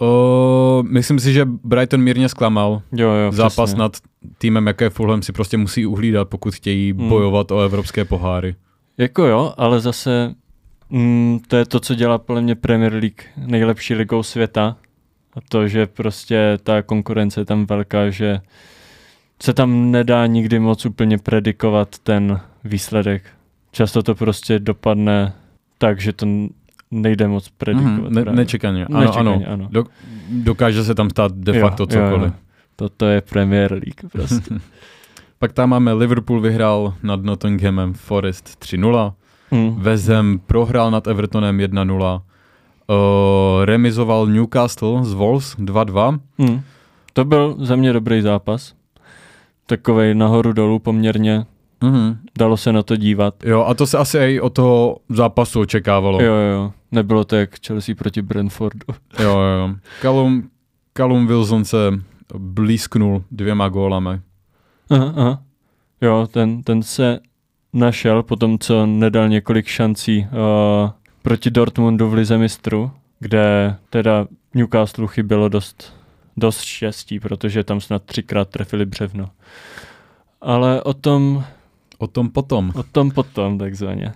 O, 0.00 0.82
myslím 0.88 1.18
si, 1.18 1.32
že 1.32 1.44
Brighton 1.64 2.00
mírně 2.00 2.28
zklamal. 2.28 2.82
Jo, 2.92 3.10
jo, 3.10 3.32
Zápas 3.32 3.54
přesně. 3.70 3.78
nad 3.78 3.96
týmem, 4.38 4.66
jaké 4.66 4.90
Fulham 4.90 5.22
si 5.22 5.32
prostě 5.32 5.56
musí 5.56 5.86
uhlídat, 5.86 6.28
pokud 6.28 6.54
chtějí 6.54 6.92
Hmm. 6.92 7.08
bojovat 7.08 7.50
o 7.50 7.60
evropské 7.60 8.04
poháry. 8.04 8.54
Jako 8.98 9.24
jo, 9.26 9.54
ale 9.56 9.80
zase 9.80 10.34
mm, 10.90 11.38
to 11.48 11.56
je 11.56 11.64
to, 11.64 11.80
co 11.80 11.94
dělá 11.94 12.18
podle 12.18 12.42
mě 12.42 12.54
Premier 12.54 12.92
League 12.92 13.20
nejlepší 13.46 13.94
ligou 13.94 14.22
světa. 14.22 14.76
A 15.34 15.38
to, 15.48 15.68
že 15.68 15.86
prostě 15.86 16.58
ta 16.62 16.82
konkurence 16.82 17.40
je 17.40 17.44
tam 17.44 17.66
velká, 17.66 18.10
že 18.10 18.40
se 19.42 19.52
tam 19.54 19.90
nedá 19.90 20.26
nikdy 20.26 20.58
moc 20.58 20.86
úplně 20.86 21.18
predikovat 21.18 21.98
ten 21.98 22.40
výsledek. 22.64 23.22
Často 23.72 24.02
to 24.02 24.14
prostě 24.14 24.58
dopadne 24.58 25.32
tak, 25.78 26.00
že 26.00 26.12
to 26.12 26.26
nejde 26.90 27.28
moc 27.28 27.48
predikovat. 27.48 27.98
Mhm, 27.98 28.14
ne, 28.14 28.24
nečekaně. 28.24 28.86
Ano, 28.86 29.00
Nečekaně, 29.00 29.30
ano. 29.46 29.52
ano. 29.52 29.68
Do, 29.70 29.84
dokáže 30.30 30.84
se 30.84 30.94
tam 30.94 31.10
stát 31.10 31.32
de 31.32 31.56
Jo, 31.58 31.60
facto 31.68 31.82
jo, 31.82 31.86
cokoliv. 31.86 32.32
jo. 32.32 32.38
Toto 32.76 33.06
je 33.06 33.20
Premier 33.20 33.72
League 33.72 34.12
prostě. 34.12 34.54
Pak 35.38 35.52
tam 35.52 35.70
máme 35.70 35.92
Liverpool 35.92 36.40
vyhrál 36.40 36.94
nad 37.02 37.22
Nottinghamem 37.22 37.94
Forest 37.94 38.64
3-0. 38.64 39.12
mm. 39.50 39.82
Ham 40.08 40.38
prohrál 40.46 40.90
nad 40.90 41.06
Evertonem 41.06 41.58
1-0. 41.58 42.20
Uh, 42.88 43.64
remizoval 43.64 44.26
Newcastle 44.26 45.04
z 45.04 45.12
Wolves 45.12 45.56
2-2. 45.58 46.18
Mm. 46.38 46.62
To 47.12 47.24
byl 47.24 47.56
za 47.58 47.76
mě 47.76 47.92
dobrý 47.92 48.22
zápas. 48.22 48.74
Takovej 49.66 50.14
nahoru 50.14 50.52
dolů 50.52 50.78
poměrně. 50.78 51.46
Mm-hmm. 51.82 52.16
Dalo 52.38 52.56
se 52.56 52.72
na 52.72 52.82
to 52.82 52.96
dívat. 52.96 53.34
Jo, 53.44 53.64
a 53.64 53.74
to 53.74 53.86
se 53.86 53.98
asi 53.98 54.18
i 54.18 54.40
od 54.40 54.52
toho 54.52 54.96
zápasu 55.08 55.60
očekávalo. 55.60 56.22
Jo, 56.22 56.34
jo, 56.34 56.52
jo. 56.52 56.72
Nebylo 56.92 57.24
to 57.24 57.36
jak 57.36 57.50
Chelsea 57.66 57.94
proti 57.94 58.22
Brentfordu. 58.22 58.86
jo, 59.18 59.30
jo. 59.30 59.40
jo. 59.40 59.74
Callum, 60.02 60.50
Callum 60.96 61.26
Wilson 61.26 61.64
se 61.64 61.76
blízknul 62.34 63.24
dvěma 63.30 63.68
gólami. 63.68 64.20
Aha, 64.90 65.12
aha. 65.16 65.42
Jo, 66.00 66.26
ten, 66.30 66.62
ten 66.62 66.82
se 66.82 67.20
našel 67.72 68.22
po 68.22 68.36
tom, 68.36 68.58
co 68.58 68.86
nedal 68.86 69.28
několik 69.28 69.66
šancí 69.66 70.18
uh, 70.32 70.90
proti 71.22 71.50
Dortmundu 71.50 72.10
v 72.10 72.14
Lize 72.14 72.38
mistru, 72.38 72.90
kde 73.18 73.76
teda 73.90 74.26
Newcastle 74.54 75.06
chybělo 75.08 75.48
dost, 75.48 75.94
dost 76.36 76.60
štěstí, 76.60 77.20
protože 77.20 77.64
tam 77.64 77.80
snad 77.80 78.02
třikrát 78.02 78.48
trefili 78.48 78.86
břevno. 78.86 79.30
Ale 80.40 80.82
o 80.82 80.94
tom, 80.94 81.44
O 81.98 82.06
tom 82.06 82.28
potom. 82.30 82.72
o 82.74 82.82
tom 82.82 83.10
potom 83.10 83.58
takzvaně. 83.58 84.14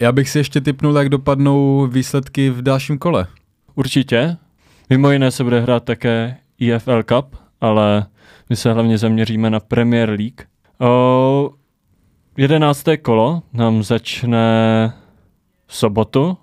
Já 0.00 0.12
bych 0.12 0.28
si 0.28 0.38
ještě 0.38 0.60
typnul, 0.60 0.98
jak 0.98 1.08
dopadnou 1.08 1.86
výsledky 1.86 2.50
v 2.50 2.62
dalším 2.62 2.98
kole. 2.98 3.26
Určitě. 3.74 4.36
Mimo 4.90 5.10
jiné 5.10 5.30
se 5.30 5.44
bude 5.44 5.60
hrát 5.60 5.84
také 5.84 6.36
EFL 6.60 7.02
Cup, 7.02 7.36
ale 7.60 8.06
my 8.50 8.56
se 8.56 8.72
hlavně 8.72 8.98
zaměříme 8.98 9.50
na 9.50 9.60
Premier 9.60 10.10
League. 10.10 10.40
O, 10.80 11.50
jedenácté 12.36 12.96
kolo 12.96 13.42
nám 13.52 13.82
začne 13.82 14.92
v 15.66 15.76
sobotu 15.76 16.36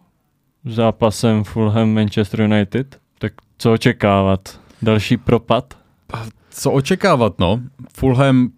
zápasem 0.66 1.44
Fulham 1.44 1.90
Manchester 1.94 2.42
United. 2.42 3.00
Tak 3.20 3.34
co 3.58 3.74
očekávat? 3.74 4.60
Další 4.82 5.18
propad? 5.18 5.74
Co 6.50 6.72
očekávat, 6.72 7.40
no? 7.40 7.60
Fulham 7.98 8.50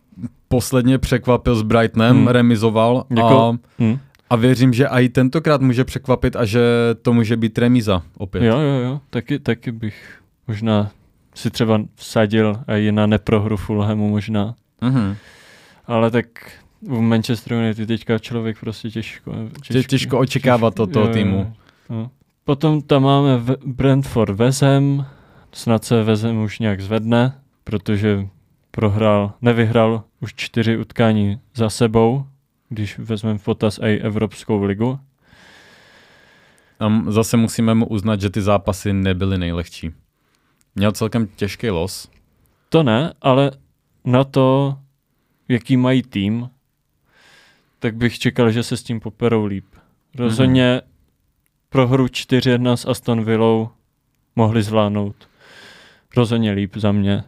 posledně 0.47 0.97
překvapil 0.97 1.55
s 1.55 1.61
Brightonem, 1.61 2.11
Hmm. 2.11 2.19
hmm. 2.19 2.27
remizoval 2.27 3.05
Jako- 3.09 3.39
a, 3.39 3.57
Hm? 3.79 3.99
A 4.29 4.35
věřím, 4.35 4.73
že 4.73 4.87
i 4.87 5.09
tentokrát 5.09 5.61
může 5.61 5.83
překvapit 5.83 6.35
a 6.35 6.45
že 6.45 6.61
to 7.01 7.13
může 7.13 7.37
být 7.37 7.57
remíza 7.57 8.03
opět. 8.17 8.43
Jo, 8.43 8.59
jo, 8.59 8.79
jo. 8.83 8.99
Taky, 9.09 9.39
taky 9.39 9.71
bych 9.71 10.21
možná 10.47 10.91
si 11.35 11.51
třeba 11.51 11.81
vsadil 11.95 12.55
i 12.67 12.91
na 12.91 13.05
neprohru 13.05 13.57
Fulhamu 13.57 14.09
možná. 14.09 14.55
Mhm. 14.81 15.15
Ale 15.87 16.11
tak 16.11 16.25
u 16.81 17.01
Manchester 17.01 17.53
United 17.53 17.87
teďka 17.87 18.19
člověk 18.19 18.59
prostě 18.59 18.89
těžko. 18.89 19.33
Tě, 19.63 19.83
těžko 19.83 20.19
očekávat 20.19 20.79
od 20.79 20.93
toho 20.93 21.05
jo, 21.05 21.09
jo, 21.09 21.13
týmu. 21.13 21.53
jo. 21.89 22.09
Potom 22.43 22.81
tam 22.81 23.03
máme 23.03 23.37
v- 23.37 23.57
Brentford 23.65 24.35
Vezem, 24.35 25.05
snad 25.51 25.83
se 25.85 26.03
Vezem 26.03 26.37
už 26.37 26.59
nějak 26.59 26.81
zvedne, 26.81 27.33
protože 27.63 28.27
prohrál, 28.71 29.33
nevyhrál 29.41 30.03
už 30.21 30.33
čtyři 30.35 30.77
utkání 30.77 31.39
za 31.55 31.69
sebou, 31.69 32.25
když 32.69 32.99
vezmeme 32.99 33.39
v 33.39 33.43
potaz 33.43 33.79
i 33.81 33.99
Evropskou 33.99 34.63
ligu. 34.63 34.99
A 36.79 37.11
zase 37.11 37.37
musíme 37.37 37.73
mu 37.73 37.85
uznat, 37.87 38.21
že 38.21 38.29
ty 38.29 38.41
zápasy 38.41 38.93
nebyly 38.93 39.37
nejlehčí. 39.37 39.93
Měl 40.75 40.91
celkem 40.91 41.27
těžký 41.27 41.69
los. 41.69 42.11
To 42.69 42.83
ne, 42.83 43.13
ale 43.21 43.51
na 44.05 44.23
to, 44.23 44.77
jaký 45.47 45.77
mají 45.77 46.03
tým, 46.03 46.49
tak 47.79 47.95
bych 47.95 48.19
čekal, 48.19 48.51
že 48.51 48.63
se 48.63 48.77
s 48.77 48.83
tím 48.83 48.99
poperou 48.99 49.45
líp. 49.45 49.65
Rozhodně 50.15 50.81
pro 51.69 51.87
hru 51.87 52.05
4-1 52.05 52.73
s 52.73 52.85
Aston 52.85 53.23
Villou 53.23 53.69
mohli 54.35 54.63
zvládnout. 54.63 55.29
Rozhodně 56.15 56.51
líp 56.51 56.75
za 56.75 56.91
mě. 56.91 57.23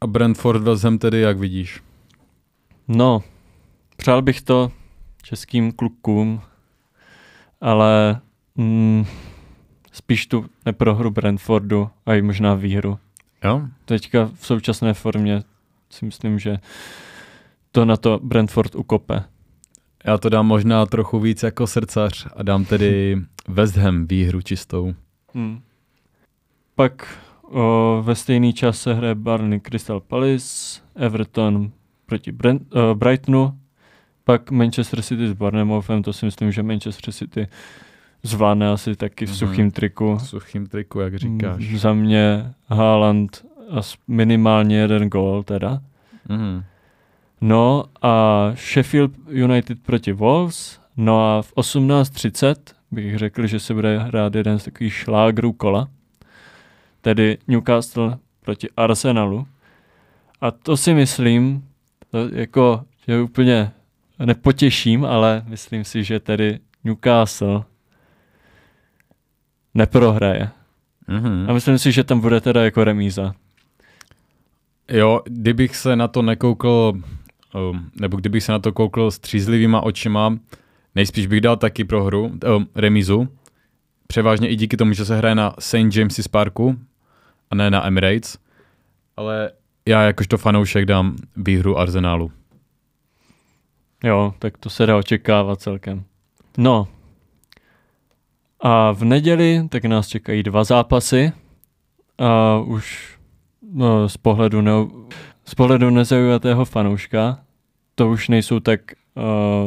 A 0.00 0.06
Brentford 0.06 0.62
vezem 0.62 0.98
tedy, 0.98 1.20
jak 1.20 1.38
vidíš. 1.38 1.82
No, 2.88 3.22
přál 3.96 4.22
bych 4.22 4.42
to 4.42 4.72
českým 5.22 5.72
klukům, 5.72 6.40
ale 7.60 8.20
mm, 8.56 9.04
spíš 9.92 10.26
tu 10.26 10.46
neprohru 10.66 11.10
Brentfordu 11.10 11.90
a 12.06 12.14
i 12.14 12.22
možná 12.22 12.54
výhru. 12.54 12.98
Jo? 13.44 13.62
Teďka 13.84 14.30
v 14.34 14.46
současné 14.46 14.94
formě 14.94 15.42
si 15.90 16.04
myslím, 16.04 16.38
že 16.38 16.58
to 17.72 17.84
na 17.84 17.96
to 17.96 18.20
Brentford 18.22 18.74
ukope. 18.74 19.24
Já 20.04 20.18
to 20.18 20.28
dám 20.28 20.46
možná 20.46 20.86
trochu 20.86 21.20
víc 21.20 21.42
jako 21.42 21.66
srdcař 21.66 22.26
a 22.36 22.42
dám 22.42 22.64
tedy 22.64 23.16
West 23.48 23.76
Ham 23.76 24.06
výhru 24.06 24.42
čistou. 24.42 24.94
Hmm. 25.34 25.60
Pak 26.74 27.18
o, 27.42 28.02
ve 28.04 28.14
stejný 28.14 28.52
čas 28.52 28.80
se 28.80 28.94
hraje 28.94 29.14
Barney 29.14 29.60
Crystal 29.60 30.00
Palace, 30.00 30.80
Everton 30.94 31.70
proti 32.06 32.32
Brent, 32.32 32.74
o, 32.74 32.94
Brightonu, 32.94 33.58
pak 34.26 34.50
Manchester 34.50 35.02
City 35.02 35.28
s 35.28 35.32
Barnemouthem, 35.32 36.02
to 36.02 36.12
si 36.12 36.24
myslím, 36.26 36.52
že 36.52 36.62
Manchester 36.62 37.14
City 37.14 37.48
zvládne 38.22 38.68
asi 38.70 38.96
taky 38.96 39.26
v 39.26 39.28
Mhm. 39.28 39.36
suchým 39.36 39.70
triku. 39.70 40.18
Suchým 40.18 40.66
triku, 40.66 41.00
jak 41.00 41.14
říkáš. 41.16 41.70
Mm, 41.70 41.78
Za 41.78 41.92
mě 41.92 42.52
Haaland 42.68 43.44
as 43.70 43.94
minimálně 44.08 44.76
jeden 44.76 45.08
gól 45.08 45.42
teda. 45.42 45.80
Mhm. 46.28 46.62
No 47.40 47.84
a 48.02 48.52
Sheffield 48.54 49.10
United 49.28 49.78
proti 49.82 50.12
Wolves, 50.12 50.80
no 50.96 51.20
a 51.38 51.42
v 51.42 51.52
18.30 51.54 52.74
bych 52.90 53.18
řekl, 53.18 53.46
že 53.46 53.60
se 53.60 53.74
bude 53.74 53.98
hrát 53.98 54.34
jeden 54.34 54.58
z 54.58 54.64
takových 54.64 54.94
šlágrů 54.94 55.52
kola, 55.52 55.88
tedy 57.00 57.38
Newcastle 57.48 58.18
proti 58.44 58.68
Arsenalu. 58.76 59.46
A 60.40 60.50
to 60.50 60.76
si 60.76 60.94
myslím, 60.94 61.64
to 62.10 62.28
jako, 62.32 62.82
že 63.08 63.20
úplně 63.22 63.70
nepotěším, 64.24 65.04
ale 65.04 65.42
myslím 65.46 65.84
si, 65.84 66.04
že 66.04 66.20
tedy 66.20 66.58
Newcastle 66.84 67.64
neprohraje. 69.74 70.48
Mhm. 71.08 71.46
A 71.48 71.52
myslím 71.52 71.78
si, 71.78 71.92
že 71.92 72.04
tam 72.04 72.20
bude 72.20 72.40
teda 72.40 72.64
jako 72.64 72.84
remíza. 72.84 73.34
Jo, 74.88 75.20
kdybych 75.24 75.76
se 75.76 75.96
na 75.96 76.08
to 76.08 76.22
nekoukl, 76.22 76.92
um, 77.54 77.90
nebo 78.00 78.16
kdybych 78.16 78.42
se 78.42 78.52
na 78.52 78.58
to 78.58 78.72
koukl 78.72 79.10
s 79.10 79.18
třízlivýma 79.18 79.80
očima, 79.80 80.38
nejspíš 80.94 81.26
bych 81.26 81.40
dal 81.40 81.56
taky 81.56 81.84
pro 81.84 82.04
hru, 82.04 82.24
um, 82.56 82.68
remizu. 82.74 83.28
Převážně 84.06 84.48
i 84.48 84.56
díky 84.56 84.76
tomu, 84.76 84.92
že 84.92 85.04
se 85.04 85.16
hraje 85.16 85.34
na 85.34 85.54
St. 85.58 85.94
James's 85.94 86.28
Parku 86.28 86.78
a 87.50 87.54
ne 87.54 87.70
na 87.70 87.86
Emirates. 87.86 88.38
Ale 89.16 89.50
já 89.86 90.02
jakožto 90.02 90.38
fanoušek 90.38 90.84
dám 90.84 91.16
výhru 91.36 91.78
Arsenálu. 91.78 92.32
Jo, 94.04 94.34
tak 94.38 94.58
to 94.58 94.70
se 94.70 94.86
dá 94.86 94.96
očekávat 94.96 95.60
celkem. 95.60 96.04
No. 96.58 96.88
A 98.60 98.92
v 98.92 99.04
neděli 99.04 99.68
tak 99.68 99.84
nás 99.84 100.08
čekají 100.08 100.42
dva 100.42 100.64
zápasy. 100.64 101.32
A 102.18 102.58
už 102.58 103.16
no, 103.72 104.08
z 104.08 104.16
pohledu, 104.16 104.60
ne, 104.60 104.72
z 105.44 105.54
pohledu 105.54 105.90
nezaujatého 105.90 106.64
fanouška 106.64 107.38
to 107.94 108.10
už 108.10 108.28
nejsou 108.28 108.60
tak 108.60 108.80
uh, 108.92 109.22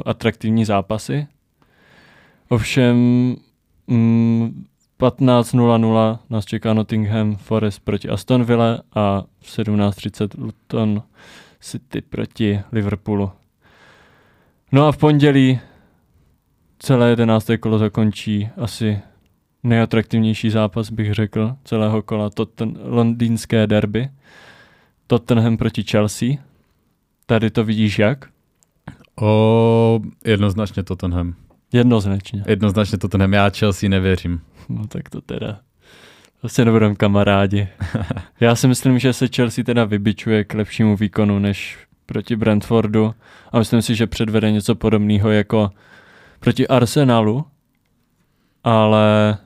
atraktivní 0.05 0.65
zápasy. 0.65 1.27
Ovšem 2.49 2.95
mm, 3.87 4.65
15.00 4.99 6.19
nás 6.29 6.45
čeká 6.45 6.73
Nottingham 6.73 7.35
Forest 7.35 7.79
proti 7.79 8.09
Aston 8.09 8.43
Villa 8.43 8.79
a 8.95 9.23
v 9.41 9.45
17.30 9.45 10.43
Luton 10.43 11.03
City 11.59 12.01
proti 12.01 12.59
Liverpoolu. 12.71 13.31
No 14.71 14.87
a 14.87 14.91
v 14.91 14.97
pondělí 14.97 15.59
celé 16.79 17.09
jedenácté 17.09 17.57
kolo 17.57 17.79
zakončí 17.79 18.49
asi 18.57 18.99
nejatraktivnější 19.63 20.49
zápas, 20.49 20.89
bych 20.89 21.13
řekl, 21.13 21.55
celého 21.63 22.01
kola, 22.01 22.29
to 22.29 22.45
ten 22.45 22.77
londýnské 22.83 23.67
derby. 23.67 24.09
Tottenham 25.07 25.57
proti 25.57 25.83
Chelsea. 25.83 26.29
Tady 27.25 27.49
to 27.49 27.63
vidíš 27.63 27.99
jak? 27.99 28.29
O, 29.21 29.99
jednoznačně 30.25 30.83
Tottenham. 30.83 31.33
Jednoznačně. 31.73 32.43
Jednoznačně 32.47 32.97
Tottenham. 32.97 33.33
Já 33.33 33.49
Chelsea 33.49 33.89
nevěřím. 33.89 34.41
No 34.69 34.87
tak 34.87 35.09
to 35.09 35.21
teda. 35.21 35.59
Vlastně 36.41 36.65
nebudeme 36.65 36.95
kamarádi. 36.95 37.67
Já 38.39 38.55
si 38.55 38.67
myslím, 38.67 38.99
že 38.99 39.13
se 39.13 39.27
Chelsea 39.27 39.63
teda 39.63 39.85
vybičuje 39.85 40.43
k 40.43 40.53
lepšímu 40.53 40.97
výkonu 40.97 41.39
než 41.39 41.77
proti 42.09 42.35
Brentfordu 42.35 43.13
a 43.51 43.59
myslím 43.59 43.81
si, 43.81 43.95
že 43.95 44.07
předvede 44.07 44.51
něco 44.51 44.75
podobného 44.75 45.31
jako 45.31 45.69
proti 46.39 46.67
Arsenalu, 46.67 47.45
ale 48.63 49.37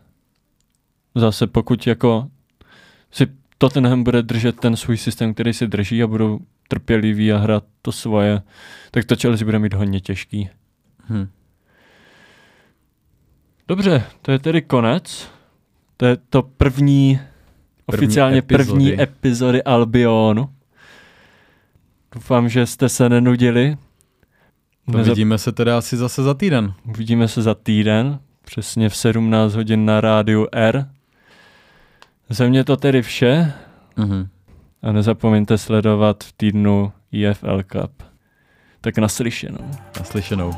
zase 1.15 1.47
pokud 1.47 1.87
jako 1.87 2.27
si 3.11 3.27
Tottenham 3.57 4.03
bude 4.03 4.21
držet 4.21 4.59
ten 4.59 4.75
svůj 4.75 4.97
systém, 4.97 5.33
který 5.33 5.53
si 5.53 5.67
drží 5.67 6.03
a 6.03 6.07
budou 6.07 6.39
trpěliví 6.67 7.31
a 7.33 7.37
hrát 7.37 7.63
to 7.81 7.91
svoje, 7.91 8.41
tak 8.91 9.05
to 9.05 9.15
Chelsea 9.15 9.45
bude 9.45 9.59
mít 9.59 9.73
hodně 9.73 9.99
těžký. 9.99 10.49
Hm. 11.09 11.27
Dobře, 13.67 14.03
to 14.21 14.31
je 14.31 14.39
tedy 14.39 14.61
konec. 14.61 15.29
To 15.97 16.05
je 16.05 16.17
to 16.29 16.41
první, 16.41 17.19
První 17.85 18.05
oficiálně 18.05 18.37
epizody. 18.37 18.65
první 18.65 19.01
epizody 19.01 19.63
Albionu. 19.63 20.49
Doufám, 22.15 22.49
že 22.49 22.65
jste 22.65 22.89
se 22.89 23.09
nenudili. 23.09 23.77
To 24.85 24.97
Nezap- 24.97 25.03
vidíme 25.09 25.37
se 25.37 25.51
teda 25.51 25.77
asi 25.77 25.97
zase 25.97 26.23
za 26.23 26.33
týden. 26.33 26.73
Uvidíme 26.89 27.27
se 27.27 27.41
za 27.41 27.55
týden, 27.55 28.19
přesně 28.45 28.89
v 28.89 28.95
17 28.95 29.53
hodin 29.55 29.85
na 29.85 30.01
rádiu 30.01 30.47
R. 30.51 30.89
Ze 32.29 32.49
mě 32.49 32.63
to 32.63 32.77
tedy 32.77 33.01
vše 33.01 33.53
Mhm. 33.97 34.27
a 34.81 34.91
nezapomeňte 34.91 35.57
sledovat 35.57 36.23
v 36.23 36.31
týdnu 36.37 36.91
EFL 37.13 37.63
Cup. 37.63 38.03
Tak 38.81 38.97
naslyšenou. 38.97 39.71
Naslyšenou. 39.99 40.53